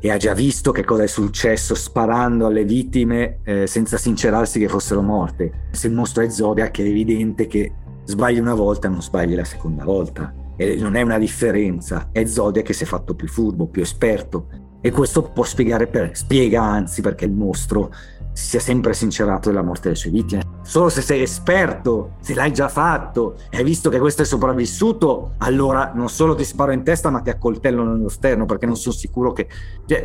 e 0.01 0.11
ha 0.11 0.17
già 0.17 0.35
visto 0.35 0.73
che 0.73 0.83
cosa 0.83 1.05
è 1.05 1.07
successo 1.07 1.77
sparando 1.77 2.47
alle 2.47 2.65
vittime 2.65 3.39
eh, 3.45 3.69
senza 3.69 3.97
sincerarsi 3.97 4.59
che 4.59 4.67
fossero 4.67 5.03
morte. 5.03 5.69
Se 5.71 5.87
il 5.87 5.95
mostro 5.95 6.25
è 6.25 6.29
Zodiac 6.29 6.77
è 6.77 6.83
evidente 6.83 7.47
che 7.47 7.73
sbagli 8.03 8.41
una 8.41 8.55
volta 8.55 8.89
non 8.89 9.01
sbagli 9.01 9.37
la 9.37 9.45
seconda 9.45 9.85
volta. 9.85 10.35
E 10.57 10.75
non 10.81 10.97
è 10.97 11.03
una 11.03 11.19
differenza, 11.19 12.09
è 12.11 12.25
Zodiac 12.25 12.65
che 12.65 12.73
si 12.73 12.83
è 12.83 12.87
fatto 12.87 13.15
più 13.15 13.29
furbo, 13.29 13.69
più 13.69 13.83
esperto. 13.83 14.49
E 14.81 14.91
questo 14.91 15.23
può 15.23 15.45
spiegare 15.45 15.87
per, 15.87 16.11
spiega 16.13 16.61
anzi 16.61 17.01
perché 17.03 17.25
il 17.25 17.33
mostro 17.33 17.91
sia 18.35 18.61
sempre 18.61 18.93
sincerato 18.93 19.49
della 19.49 19.63
morte 19.63 19.85
delle 19.85 19.95
sue 19.95 20.11
vittime. 20.11 20.43
Solo 20.63 20.89
se 20.89 21.01
sei 21.01 21.23
esperto, 21.23 22.17
se 22.21 22.35
l'hai 22.35 22.53
già 22.53 22.69
fatto 22.69 23.37
e 23.49 23.59
hai 23.59 23.65
visto 23.65 23.89
che 23.89 23.99
questo 23.99 24.23
è 24.23 24.25
sopravvissuto, 24.25 25.35
allora 25.39 25.93
non 25.95 26.09
solo 26.09 26.35
ti 26.35 26.45
sparo 26.45 26.73
in 26.73 26.83
testa, 26.83 27.11
ma 27.11 27.21
ti 27.21 27.31
accoltello 27.31 27.85
nello 27.85 28.09
sterno, 28.09 28.45
perché 28.45 28.67
non 28.67 28.77
sono 28.77 28.95
sicuro 28.95 29.33
che. 29.33 29.47
Cioè, 29.87 30.05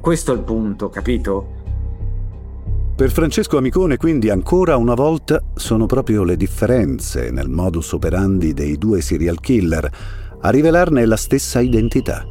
questo 0.00 0.32
è 0.32 0.36
il 0.36 0.42
punto, 0.42 0.88
capito? 0.88 1.58
Per 2.94 3.10
Francesco 3.10 3.56
Amicone, 3.56 3.96
quindi, 3.96 4.28
ancora 4.28 4.76
una 4.76 4.94
volta 4.94 5.42
sono 5.54 5.86
proprio 5.86 6.22
le 6.22 6.36
differenze 6.36 7.30
nel 7.30 7.48
modus 7.48 7.92
operandi 7.92 8.52
dei 8.52 8.76
due 8.76 9.00
serial 9.00 9.40
killer 9.40 9.90
a 10.42 10.50
rivelarne 10.50 11.06
la 11.06 11.16
stessa 11.16 11.60
identità. 11.60 12.26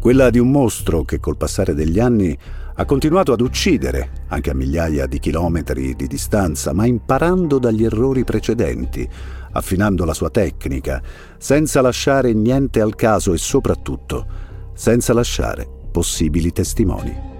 Quella 0.00 0.30
di 0.30 0.40
un 0.40 0.50
mostro 0.50 1.04
che 1.04 1.20
col 1.20 1.36
passare 1.36 1.74
degli 1.74 2.00
anni 2.00 2.36
ha 2.78 2.84
continuato 2.84 3.32
ad 3.32 3.40
uccidere, 3.40 4.24
anche 4.28 4.50
a 4.50 4.54
migliaia 4.54 5.06
di 5.06 5.18
chilometri 5.18 5.94
di 5.94 6.06
distanza, 6.06 6.74
ma 6.74 6.84
imparando 6.84 7.58
dagli 7.58 7.84
errori 7.84 8.22
precedenti, 8.22 9.08
affinando 9.52 10.04
la 10.04 10.12
sua 10.12 10.28
tecnica, 10.28 11.02
senza 11.38 11.80
lasciare 11.80 12.34
niente 12.34 12.82
al 12.82 12.94
caso 12.94 13.32
e 13.32 13.38
soprattutto 13.38 14.26
senza 14.74 15.14
lasciare 15.14 15.66
possibili 15.90 16.52
testimoni. 16.52 17.34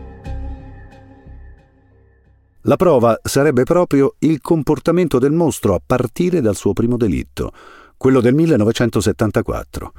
La 2.63 2.77
prova 2.77 3.21
sarebbe 3.23 3.65
proprio 3.65 4.15
il 4.21 4.41
comportamento 4.41 5.19
del 5.19 5.33
mostro 5.33 5.75
a 5.75 5.83
partire 5.85 6.41
dal 6.41 6.57
suo 6.57 6.73
primo 6.73 6.97
delitto, 6.97 7.53
quello 7.99 8.21
del 8.21 8.35
1974. 8.35 9.93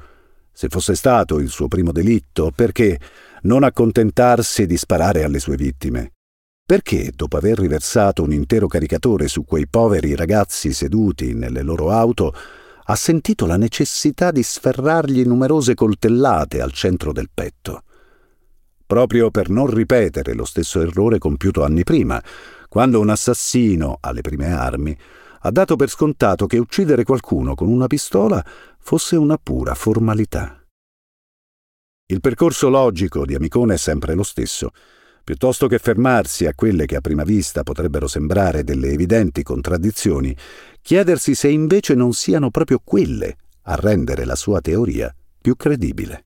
Se 0.52 0.66
fosse 0.68 0.96
stato 0.96 1.38
il 1.38 1.48
suo 1.48 1.68
primo 1.68 1.92
delitto, 1.92 2.50
perché 2.52 2.98
non 3.42 3.62
accontentarsi 3.62 4.66
di 4.66 4.76
sparare 4.76 5.24
alle 5.24 5.38
sue 5.38 5.56
vittime? 5.56 6.12
Perché, 6.68 7.12
dopo 7.14 7.36
aver 7.36 7.58
riversato 7.58 8.22
un 8.22 8.32
intero 8.32 8.66
caricatore 8.66 9.26
su 9.26 9.44
quei 9.44 9.66
poveri 9.66 10.14
ragazzi 10.14 10.72
seduti 10.72 11.32
nelle 11.32 11.62
loro 11.62 11.90
auto, 11.90 12.34
ha 12.84 12.94
sentito 12.94 13.46
la 13.46 13.56
necessità 13.56 14.30
di 14.30 14.42
sferrargli 14.42 15.24
numerose 15.24 15.74
coltellate 15.74 16.60
al 16.60 16.72
centro 16.72 17.12
del 17.12 17.30
petto? 17.32 17.84
Proprio 18.84 19.30
per 19.30 19.50
non 19.50 19.66
ripetere 19.66 20.34
lo 20.34 20.44
stesso 20.44 20.80
errore 20.80 21.18
compiuto 21.18 21.64
anni 21.64 21.84
prima, 21.84 22.22
quando 22.68 23.00
un 23.00 23.10
assassino, 23.10 23.98
alle 24.00 24.20
prime 24.20 24.52
armi, 24.52 24.96
ha 25.40 25.50
dato 25.50 25.76
per 25.76 25.88
scontato 25.88 26.46
che 26.46 26.58
uccidere 26.58 27.04
qualcuno 27.04 27.54
con 27.54 27.68
una 27.68 27.86
pistola 27.86 28.44
fosse 28.78 29.16
una 29.16 29.38
pura 29.42 29.74
formalità. 29.74 30.57
Il 32.10 32.20
percorso 32.20 32.70
logico 32.70 33.26
di 33.26 33.34
Amicone 33.34 33.74
è 33.74 33.76
sempre 33.76 34.14
lo 34.14 34.22
stesso. 34.22 34.70
Piuttosto 35.22 35.66
che 35.66 35.78
fermarsi 35.78 36.46
a 36.46 36.54
quelle 36.54 36.86
che 36.86 36.96
a 36.96 37.02
prima 37.02 37.22
vista 37.22 37.62
potrebbero 37.62 38.06
sembrare 38.06 38.64
delle 38.64 38.88
evidenti 38.88 39.42
contraddizioni, 39.42 40.34
chiedersi 40.80 41.34
se 41.34 41.48
invece 41.48 41.94
non 41.94 42.14
siano 42.14 42.48
proprio 42.50 42.80
quelle 42.82 43.36
a 43.64 43.74
rendere 43.74 44.24
la 44.24 44.36
sua 44.36 44.62
teoria 44.62 45.14
più 45.38 45.54
credibile. 45.54 46.24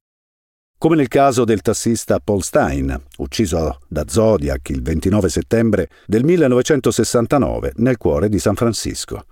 Come 0.78 0.94
nel 0.94 1.08
caso 1.08 1.42
del 1.42 1.62
tassista 1.62 2.20
Paul 2.20 2.44
Stein, 2.44 2.96
ucciso 3.16 3.80
da 3.88 4.04
Zodiac 4.06 4.68
il 4.68 4.82
29 4.82 5.28
settembre 5.28 5.88
del 6.06 6.22
1969 6.22 7.72
nel 7.78 7.96
cuore 7.96 8.28
di 8.28 8.38
San 8.38 8.54
Francisco. 8.54 9.24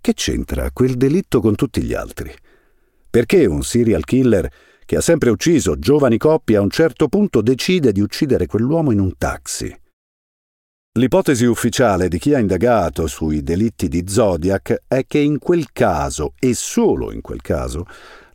Che 0.00 0.14
c'entra 0.14 0.70
quel 0.70 0.94
delitto 0.94 1.40
con 1.40 1.56
tutti 1.56 1.82
gli 1.82 1.92
altri? 1.92 2.32
Perché 3.10 3.46
un 3.46 3.64
serial 3.64 4.04
killer 4.04 4.48
che 4.90 4.96
ha 4.96 5.00
sempre 5.00 5.30
ucciso 5.30 5.78
giovani 5.78 6.18
coppie, 6.18 6.56
a 6.56 6.60
un 6.60 6.68
certo 6.68 7.06
punto 7.06 7.42
decide 7.42 7.92
di 7.92 8.00
uccidere 8.00 8.46
quell'uomo 8.46 8.90
in 8.90 8.98
un 8.98 9.16
taxi. 9.16 9.72
L'ipotesi 10.98 11.44
ufficiale 11.44 12.08
di 12.08 12.18
chi 12.18 12.34
ha 12.34 12.40
indagato 12.40 13.06
sui 13.06 13.44
delitti 13.44 13.86
di 13.86 14.02
Zodiac 14.08 14.82
è 14.88 15.06
che 15.06 15.20
in 15.20 15.38
quel 15.38 15.70
caso, 15.70 16.32
e 16.40 16.54
solo 16.54 17.12
in 17.12 17.20
quel 17.20 17.40
caso, 17.40 17.86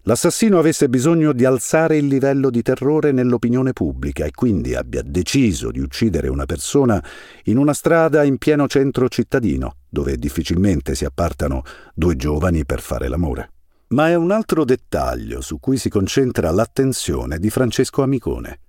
l'assassino 0.04 0.58
avesse 0.58 0.88
bisogno 0.88 1.34
di 1.34 1.44
alzare 1.44 1.98
il 1.98 2.08
livello 2.08 2.50
di 2.50 2.62
terrore 2.62 3.12
nell'opinione 3.12 3.74
pubblica 3.74 4.24
e 4.24 4.32
quindi 4.32 4.76
abbia 4.76 5.02
deciso 5.02 5.72
di 5.72 5.82
uccidere 5.82 6.30
una 6.30 6.46
persona 6.46 7.04
in 7.44 7.58
una 7.58 7.74
strada 7.74 8.24
in 8.24 8.38
pieno 8.38 8.66
centro 8.70 9.10
cittadino, 9.10 9.80
dove 9.90 10.16
difficilmente 10.16 10.96
si 10.96 11.04
appartano 11.04 11.64
due 11.94 12.16
giovani 12.16 12.64
per 12.64 12.80
fare 12.80 13.10
l'amore. 13.10 13.50
Ma 13.96 14.10
è 14.10 14.16
un 14.16 14.32
altro 14.32 14.66
dettaglio 14.66 15.40
su 15.40 15.58
cui 15.58 15.78
si 15.78 15.88
concentra 15.88 16.52
l'attenzione 16.52 17.40
di 17.40 17.50
Francesco 17.50 18.02
Amicone, 18.02 18.60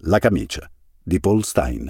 la 0.00 0.18
camicia 0.18 0.70
di 1.02 1.20
Paul 1.20 1.42
Stein. 1.42 1.88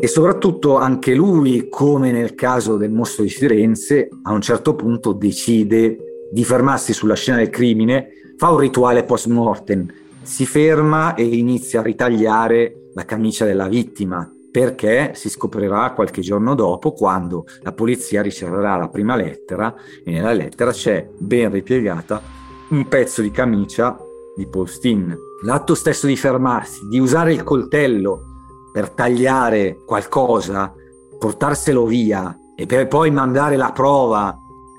E 0.00 0.06
soprattutto 0.08 0.78
anche 0.78 1.14
lui, 1.14 1.68
come 1.68 2.10
nel 2.10 2.34
caso 2.34 2.76
del 2.76 2.90
mostro 2.90 3.22
di 3.22 3.28
Firenze, 3.28 4.08
a 4.24 4.32
un 4.32 4.40
certo 4.40 4.74
punto 4.74 5.12
decide 5.12 5.96
di 6.32 6.42
fermarsi 6.42 6.92
sulla 6.92 7.14
scena 7.14 7.36
del 7.36 7.50
crimine, 7.50 8.08
fa 8.36 8.50
un 8.50 8.58
rituale 8.58 9.04
post 9.04 9.28
mortem, 9.28 9.86
si 10.22 10.44
ferma 10.44 11.14
e 11.14 11.22
inizia 11.22 11.78
a 11.78 11.84
ritagliare 11.84 12.88
la 12.94 13.04
camicia 13.04 13.44
della 13.44 13.68
vittima, 13.68 14.28
perché 14.56 15.10
si 15.12 15.28
scoprirà 15.28 15.92
qualche 15.92 16.22
giorno 16.22 16.54
dopo 16.54 16.92
quando 16.92 17.44
la 17.60 17.72
polizia 17.72 18.22
riceverà 18.22 18.76
la 18.76 18.88
prima 18.88 19.14
lettera 19.14 19.74
e 20.02 20.10
nella 20.10 20.32
lettera 20.32 20.70
c'è 20.70 21.10
ben 21.18 21.50
ripiegata 21.50 22.22
un 22.70 22.88
pezzo 22.88 23.20
di 23.20 23.30
camicia 23.30 23.98
di 24.34 24.46
Postin. 24.48 25.14
L'atto 25.44 25.74
stesso 25.74 26.06
di 26.06 26.16
fermarsi, 26.16 26.86
di 26.88 26.98
usare 26.98 27.34
il 27.34 27.42
coltello 27.42 28.70
per 28.72 28.88
tagliare 28.88 29.76
qualcosa, 29.84 30.72
portarselo 31.18 31.84
via 31.84 32.34
e 32.56 32.64
per 32.64 32.88
poi 32.88 33.10
mandare 33.10 33.56
la 33.56 33.72
prova. 33.72 34.34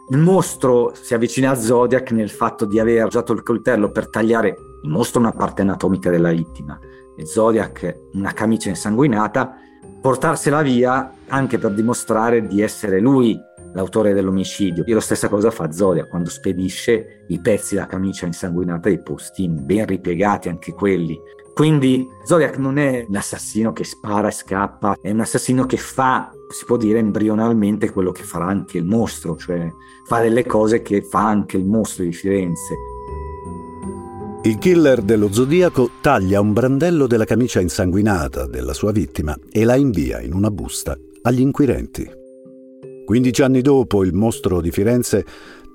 Il 0.09 0.17
mostro 0.17 0.91
si 0.95 1.13
avvicina 1.13 1.51
a 1.51 1.55
Zodiac 1.55 2.09
nel 2.13 2.31
fatto 2.31 2.65
di 2.65 2.79
aver 2.79 3.05
usato 3.05 3.31
il 3.31 3.43
coltello 3.43 3.91
per 3.91 4.09
tagliare 4.09 4.55
il 4.81 4.89
mostro 4.89 5.19
una 5.19 5.33
parte 5.33 5.61
anatomica 5.61 6.09
della 6.09 6.31
vittima 6.31 6.79
e 7.15 7.27
Zodiac 7.27 8.05
una 8.13 8.31
camicia 8.31 8.69
insanguinata 8.69 9.65
portarsela 10.01 10.61
via 10.61 11.11
anche 11.27 11.57
per 11.57 11.71
dimostrare 11.73 12.45
di 12.47 12.61
essere 12.61 12.99
lui 12.99 13.39
l'autore 13.73 14.13
dell'omicidio. 14.13 14.83
E 14.85 14.93
la 14.93 14.99
stessa 14.99 15.29
cosa 15.29 15.51
fa 15.51 15.71
Zodia 15.71 16.07
quando 16.07 16.29
spedisce 16.29 17.25
i 17.27 17.39
pezzi 17.39 17.75
della 17.75 17.87
camicia 17.87 18.25
insanguinata 18.25 18.89
dei 18.89 19.01
postini, 19.01 19.61
ben 19.61 19.85
ripiegati 19.85 20.49
anche 20.49 20.73
quelli. 20.73 21.19
Quindi 21.53 22.07
Zodiac 22.23 22.57
non 22.57 22.77
è 22.77 23.05
un 23.07 23.15
assassino 23.15 23.73
che 23.73 23.83
spara 23.83 24.27
e 24.27 24.31
scappa, 24.31 24.95
è 25.01 25.09
un 25.09 25.21
assassino 25.21 25.65
che 25.65 25.77
fa, 25.77 26.31
si 26.49 26.65
può 26.65 26.77
dire 26.77 26.99
embrionalmente, 26.99 27.91
quello 27.91 28.11
che 28.11 28.21
farà 28.21 28.45
anche 28.45 28.77
il 28.77 28.85
mostro, 28.85 29.35
cioè 29.35 29.67
fa 30.05 30.21
delle 30.21 30.45
cose 30.45 30.83
che 30.83 31.01
fa 31.01 31.27
anche 31.27 31.57
il 31.57 31.65
mostro 31.65 32.03
di 32.03 32.13
Firenze. 32.13 32.75
Il 34.47 34.59
killer 34.59 35.01
dello 35.01 35.29
Zodiaco 35.29 35.89
taglia 35.99 36.39
un 36.39 36.53
brandello 36.53 37.05
della 37.05 37.25
camicia 37.25 37.59
insanguinata 37.59 38.45
della 38.45 38.71
sua 38.71 38.93
vittima 38.93 39.37
e 39.51 39.65
la 39.65 39.75
invia 39.75 40.21
in 40.21 40.33
una 40.33 40.49
busta 40.49 40.97
agli 41.23 41.41
inquirenti. 41.41 42.09
Quindici 43.03 43.41
anni 43.41 43.59
dopo, 43.59 44.05
il 44.05 44.13
mostro 44.13 44.61
di 44.61 44.71
Firenze 44.71 45.25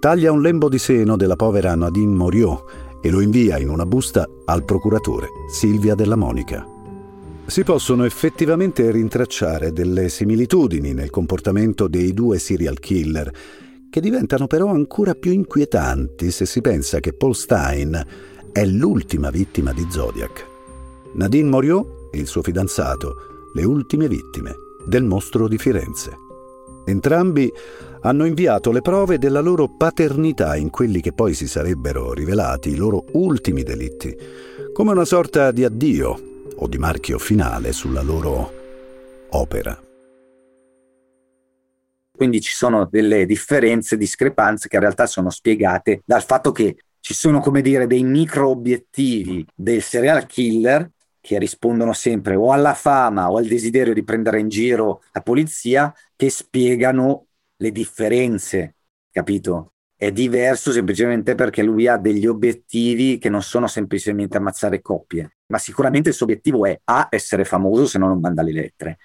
taglia 0.01 0.33
un 0.33 0.41
lembo 0.41 0.71
di 0.71 0.79
seno 0.79 1.19
della 1.19 1.37
povera 1.37 1.75
Nadine 1.75 2.15
Moriot 2.15 2.65
e 3.03 3.11
lo 3.11 3.21
invia 3.21 3.59
in 3.59 3.69
una 3.69 3.85
busta 3.85 4.27
al 4.47 4.65
procuratore 4.65 5.27
Silvia 5.51 5.95
della 5.95 6.17
Monica. 6.17 6.67
Si 7.45 7.65
possono 7.65 8.05
effettivamente 8.05 8.91
rintracciare 8.91 9.75
delle 9.75 10.09
similitudini 10.09 10.95
nel 10.95 11.11
comportamento 11.11 11.89
dei 11.89 12.15
due 12.15 12.39
serial 12.39 12.79
killer, 12.79 13.31
che 13.91 14.01
diventano 14.01 14.47
però 14.47 14.69
ancora 14.69 15.15
più 15.15 15.31
inquietanti 15.31 16.31
se 16.31 16.47
si 16.47 16.63
pensa 16.63 17.01
che 17.01 17.13
Paul 17.13 17.35
Stein 17.35 18.31
è 18.53 18.67
l'ultima 18.67 19.31
vittima 19.31 19.73
di 19.73 19.87
Zodiac. 19.89 20.47
Nadine 21.15 21.49
Moriot 21.49 22.11
e 22.13 22.19
il 22.19 22.27
suo 22.27 22.43
fidanzato, 22.43 23.49
le 23.55 23.65
ultime 23.65 24.09
vittime 24.09 24.55
del 24.85 25.05
mostro 25.05 25.49
di 25.49 25.57
Firenze. 25.57 26.19
Entrambi 26.85 27.51
hanno 28.03 28.27
inviato 28.27 28.71
le 28.71 28.83
prove 28.83 29.17
della 29.17 29.41
loro 29.41 29.69
paternità 29.69 30.55
in 30.57 30.69
quelli 30.69 31.01
che 31.01 31.13
poi 31.13 31.33
si 31.33 31.47
sarebbero 31.47 32.13
rivelati 32.13 32.71
i 32.71 32.77
loro 32.77 33.07
ultimi 33.13 33.63
delitti, 33.63 34.15
come 34.73 34.91
una 34.91 35.07
sorta 35.07 35.51
di 35.51 35.65
addio 35.65 36.21
o 36.55 36.69
di 36.69 36.77
marchio 36.77 37.19
finale 37.19 37.73
sulla 37.73 38.03
loro 38.03 38.53
opera. 39.31 39.81
Quindi 42.15 42.41
ci 42.43 42.53
sono 42.53 42.87
delle 42.91 43.25
differenze, 43.25 43.97
discrepanze 43.97 44.69
che 44.69 44.77
in 44.77 44.83
realtà 44.83 45.07
sono 45.07 45.31
spiegate 45.31 46.03
dal 46.05 46.23
fatto 46.23 46.53
che 46.53 46.77
ci 47.03 47.15
sono 47.15 47.41
come 47.41 47.63
dire 47.63 47.89
dei 47.89 48.05
micro 48.05 48.49
obiettivi 48.49 49.45
del 49.53 49.83
serial 49.83 50.25
killer 50.27 50.89
che 51.21 51.37
rispondono 51.37 51.93
sempre 51.93 52.37
o 52.37 52.53
alla 52.53 52.75
fama 52.75 53.29
o 53.29 53.39
al 53.39 53.47
desiderio 53.47 53.93
di 53.93 54.05
prendere 54.05 54.39
in 54.39 54.49
giro 54.49 55.03
la 55.11 55.21
polizia 55.21 55.93
che 56.15 56.31
spiegano 56.31 57.27
le 57.57 57.73
differenze, 57.73 58.77
capito? 59.11 59.73
È 59.97 60.13
diverso 60.13 60.71
semplicemente 60.71 61.35
perché 61.35 61.65
lui 61.65 61.89
ha 61.89 61.97
degli 61.97 62.27
obiettivi 62.27 63.19
che 63.19 63.29
non 63.29 63.43
sono 63.43 63.67
semplicemente 63.67 64.37
ammazzare 64.37 64.81
coppie, 64.81 65.39
ma 65.47 65.59
sicuramente 65.59 66.11
il 66.11 66.15
suo 66.15 66.27
obiettivo 66.27 66.67
è 66.67 66.81
A, 66.85 67.09
essere 67.11 67.45
famoso 67.45 67.85
se 67.85 67.99
no 67.99 68.07
non 68.07 68.21
manda 68.21 68.43
le 68.43 68.53
lettere, 68.53 68.99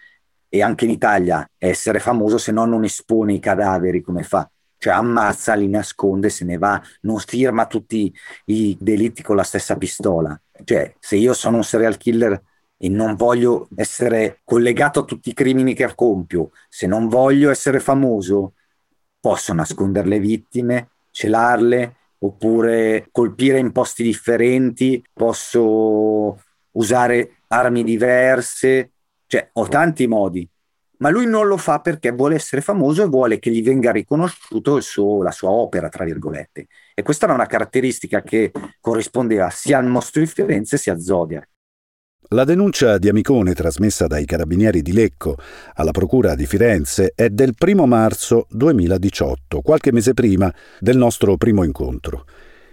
e 0.50 0.62
anche 0.62 0.86
in 0.86 0.92
Italia 0.92 1.50
essere 1.58 1.98
famoso 1.98 2.38
se 2.38 2.52
no 2.52 2.66
non 2.66 2.84
espone 2.84 3.34
i 3.34 3.40
cadaveri 3.40 4.02
come 4.02 4.22
fa, 4.22 4.48
cioè 4.78 4.94
ammazza, 4.94 5.56
li 5.56 5.68
nasconde, 5.68 6.30
se 6.30 6.46
ne 6.46 6.58
va, 6.58 6.82
non 7.02 7.20
firma 7.20 7.66
tutti 7.66 8.14
i 8.46 8.78
delitti 8.80 9.24
con 9.24 9.36
la 9.36 9.44
stessa 9.44 9.76
pistola. 9.76 10.40
Cioè, 10.64 10.96
se 11.00 11.16
io 11.16 11.34
sono 11.34 11.58
un 11.58 11.64
serial 11.64 11.98
killer 11.98 12.42
e 12.78 12.90
non 12.90 13.16
voglio 13.16 13.68
essere 13.76 14.42
collegato 14.44 15.00
a 15.00 15.06
tutti 15.06 15.30
i 15.30 15.34
crimini 15.34 15.74
che 15.74 15.94
compio, 15.96 16.52
se 16.70 16.86
non 16.86 17.08
voglio 17.08 17.50
essere 17.50 17.80
famoso, 17.80 18.54
posso 19.20 19.54
nascondere 19.54 20.08
le 20.08 20.20
vittime, 20.20 20.90
celarle, 21.12 21.96
oppure 22.20 23.08
colpire 23.12 23.60
in 23.60 23.72
posti 23.72 24.04
differenti, 24.04 25.04
posso 25.14 26.42
usare 26.72 27.38
armi 27.48 27.84
diverse, 27.84 28.92
cioè 29.26 29.50
ho 29.54 29.68
tanti 29.68 30.08
modi, 30.08 30.48
ma 30.98 31.10
lui 31.10 31.26
non 31.26 31.48
lo 31.48 31.58
fa 31.58 31.80
perché 31.80 32.12
vuole 32.12 32.36
essere 32.36 32.62
famoso 32.62 33.04
e 33.04 33.08
vuole 33.08 33.40
che 33.40 33.52
gli 33.52 33.64
venga 33.64 33.92
riconosciuto 33.92 34.80
suo, 34.82 35.22
la 35.22 35.32
sua 35.32 35.50
opera, 35.50 35.90
tra 35.90 36.04
virgolette. 36.04 36.68
E 36.94 37.02
questa 37.04 37.26
era 37.26 37.34
una 37.34 37.46
caratteristica 37.46 38.22
che 38.22 38.52
corrispondeva 38.80 39.50
sia 39.50 39.78
al 39.78 39.88
mostro 39.88 40.22
di 40.22 40.28
Firenze 40.28 40.78
sia 40.78 40.94
a 40.94 41.00
Zodiac. 41.00 41.48
La 42.32 42.44
denuncia 42.44 42.98
di 42.98 43.08
Amicone 43.08 43.54
trasmessa 43.54 44.06
dai 44.06 44.26
carabinieri 44.26 44.82
di 44.82 44.92
Lecco 44.92 45.38
alla 45.76 45.92
Procura 45.92 46.36
di 46.36 46.46
Firenze 46.46 47.14
è 47.16 47.30
del 47.30 47.54
1 47.58 47.86
marzo 47.86 48.48
2018, 48.50 49.62
qualche 49.62 49.94
mese 49.94 50.14
prima 50.14 50.54
del 50.80 50.98
nostro 50.98 51.38
primo 51.38 51.64
incontro. 51.64 52.26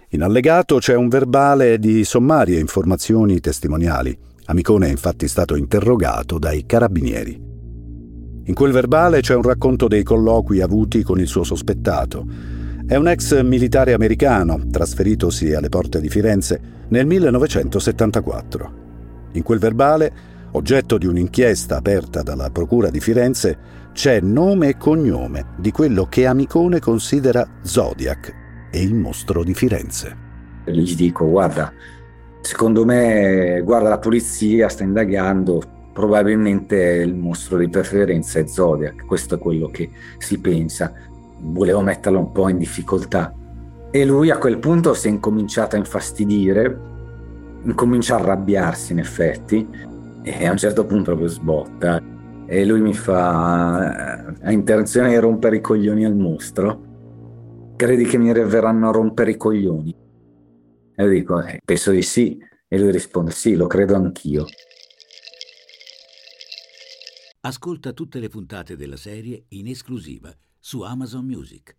In 0.09 0.23
allegato 0.23 0.79
c'è 0.79 0.95
un 0.95 1.07
verbale 1.07 1.79
di 1.79 2.03
sommarie 2.03 2.59
informazioni 2.59 3.39
testimoniali. 3.39 4.17
Amicone 4.47 4.87
è 4.87 4.91
infatti 4.91 5.27
stato 5.27 5.55
interrogato 5.55 6.37
dai 6.37 6.65
carabinieri. 6.65 7.54
In 8.47 8.53
quel 8.53 8.71
verbale 8.71 9.21
c'è 9.21 9.33
un 9.33 9.41
racconto 9.41 9.87
dei 9.87 10.03
colloqui 10.03 10.61
avuti 10.61 11.01
con 11.01 11.19
il 11.19 11.25
suo 11.25 11.43
sospettato. 11.43 12.27
È 12.85 12.95
un 12.95 13.07
ex 13.07 13.41
militare 13.41 13.93
americano, 13.93 14.67
trasferitosi 14.69 15.53
alle 15.55 15.69
porte 15.69 15.99
di 15.99 16.09
Firenze 16.09 16.59
nel 16.89 17.07
1974. 17.07 18.73
In 19.31 19.41
quel 19.41 19.57
verbale, 19.57 20.11
oggetto 20.51 20.99
di 20.99 21.07
un'inchiesta 21.07 21.77
aperta 21.77 22.21
dalla 22.21 22.51
Procura 22.51 22.91
di 22.91 22.99
Firenze, 22.99 23.57
c'è 23.93 24.19
nome 24.19 24.69
e 24.69 24.77
cognome 24.77 25.53
di 25.57 25.71
quello 25.71 26.05
che 26.05 26.27
Amicone 26.27 26.79
considera 26.79 27.47
Zodiac 27.63 28.31
e 28.69 28.79
il 28.79 28.93
mostro 28.93 29.43
di 29.43 29.55
Firenze. 29.55 30.15
Gli 30.65 30.95
dico, 30.95 31.27
guarda, 31.27 31.73
secondo 32.41 32.85
me, 32.85 33.61
guarda, 33.63 33.89
la 33.89 33.97
polizia 33.97 34.69
sta 34.69 34.83
indagando, 34.83 35.74
probabilmente 35.95 36.75
il 36.75 37.15
mostro 37.15 37.57
di 37.57 37.69
preferenza 37.69 38.37
è 38.37 38.45
Zodiac, 38.45 39.05
questo 39.05 39.35
è 39.35 39.39
quello 39.39 39.69
che 39.69 39.89
si 40.17 40.41
pensa. 40.41 40.91
Volevo 41.39 41.79
metterlo 41.79 42.19
un 42.19 42.33
po' 42.33 42.49
in 42.49 42.57
difficoltà. 42.57 43.33
E 43.91 44.03
lui 44.03 44.29
a 44.29 44.37
quel 44.37 44.59
punto 44.59 44.93
si 44.93 45.07
è 45.07 45.09
incominciato 45.09 45.77
a 45.77 45.79
infastidire 45.79 46.93
incomincia 47.63 48.15
a 48.15 48.19
arrabbiarsi 48.19 48.91
in 48.91 48.99
effetti 48.99 49.65
e 50.21 50.45
a 50.45 50.51
un 50.51 50.57
certo 50.57 50.85
punto 50.85 51.11
proprio 51.11 51.29
sbotta. 51.29 52.03
E 52.45 52.65
lui 52.65 52.81
mi 52.81 52.93
fa 52.93 54.25
ha 54.41 54.51
intenzione 54.51 55.09
di 55.11 55.15
rompere 55.15 55.55
i 55.55 55.61
coglioni 55.61 56.03
al 56.03 56.15
mostro? 56.15 57.73
Credi 57.77 58.03
che 58.03 58.17
mi 58.17 58.33
verranno 58.33 58.89
a 58.89 58.91
rompere 58.91 59.31
i 59.31 59.37
coglioni? 59.37 59.95
E 60.93 61.03
io 61.03 61.09
dico 61.09 61.41
eh, 61.41 61.61
penso 61.63 61.91
di 61.91 62.01
sì. 62.01 62.37
E 62.67 62.79
lui 62.79 62.91
risponde 62.91 63.31
sì 63.31 63.55
lo 63.55 63.67
credo 63.67 63.95
anch'io 63.95 64.45
ascolta 67.45 67.93
tutte 67.93 68.19
le 68.19 68.27
puntate 68.27 68.75
della 68.75 68.97
serie 68.97 69.45
in 69.49 69.67
esclusiva 69.67 70.35
su 70.59 70.81
Amazon 70.81 71.25
Music 71.25 71.75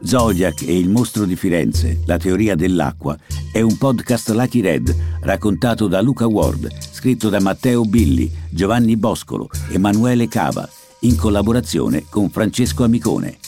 Zodiac 0.00 0.62
e 0.62 0.78
il 0.78 0.88
mostro 0.88 1.26
di 1.26 1.36
Firenze, 1.36 2.00
la 2.06 2.16
teoria 2.16 2.54
dell'acqua, 2.54 3.18
è 3.52 3.60
un 3.60 3.76
podcast 3.76 4.30
Lucky 4.30 4.60
Red 4.60 4.96
raccontato 5.20 5.88
da 5.88 6.00
Luca 6.00 6.26
Ward, 6.26 6.72
scritto 6.80 7.28
da 7.28 7.40
Matteo 7.40 7.84
Billi, 7.84 8.30
Giovanni 8.48 8.96
Boscolo, 8.96 9.50
Emanuele 9.70 10.28
Cava, 10.28 10.66
in 11.00 11.16
collaborazione 11.16 12.04
con 12.08 12.30
Francesco 12.30 12.84
Amicone. 12.84 13.38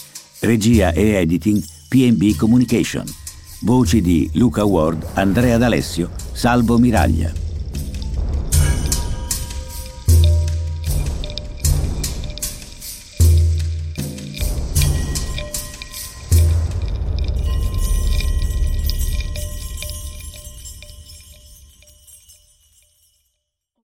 Regia 0.40 0.92
e 0.92 1.14
editing 1.14 1.62
PB 1.88 2.36
Communication. 2.36 3.19
Voci 3.62 4.00
di 4.00 4.30
Luca 4.34 4.64
Ward, 4.64 5.06
Andrea 5.14 5.58
D'Alessio, 5.58 6.08
Salvo 6.32 6.78
Miraglia. 6.78 7.49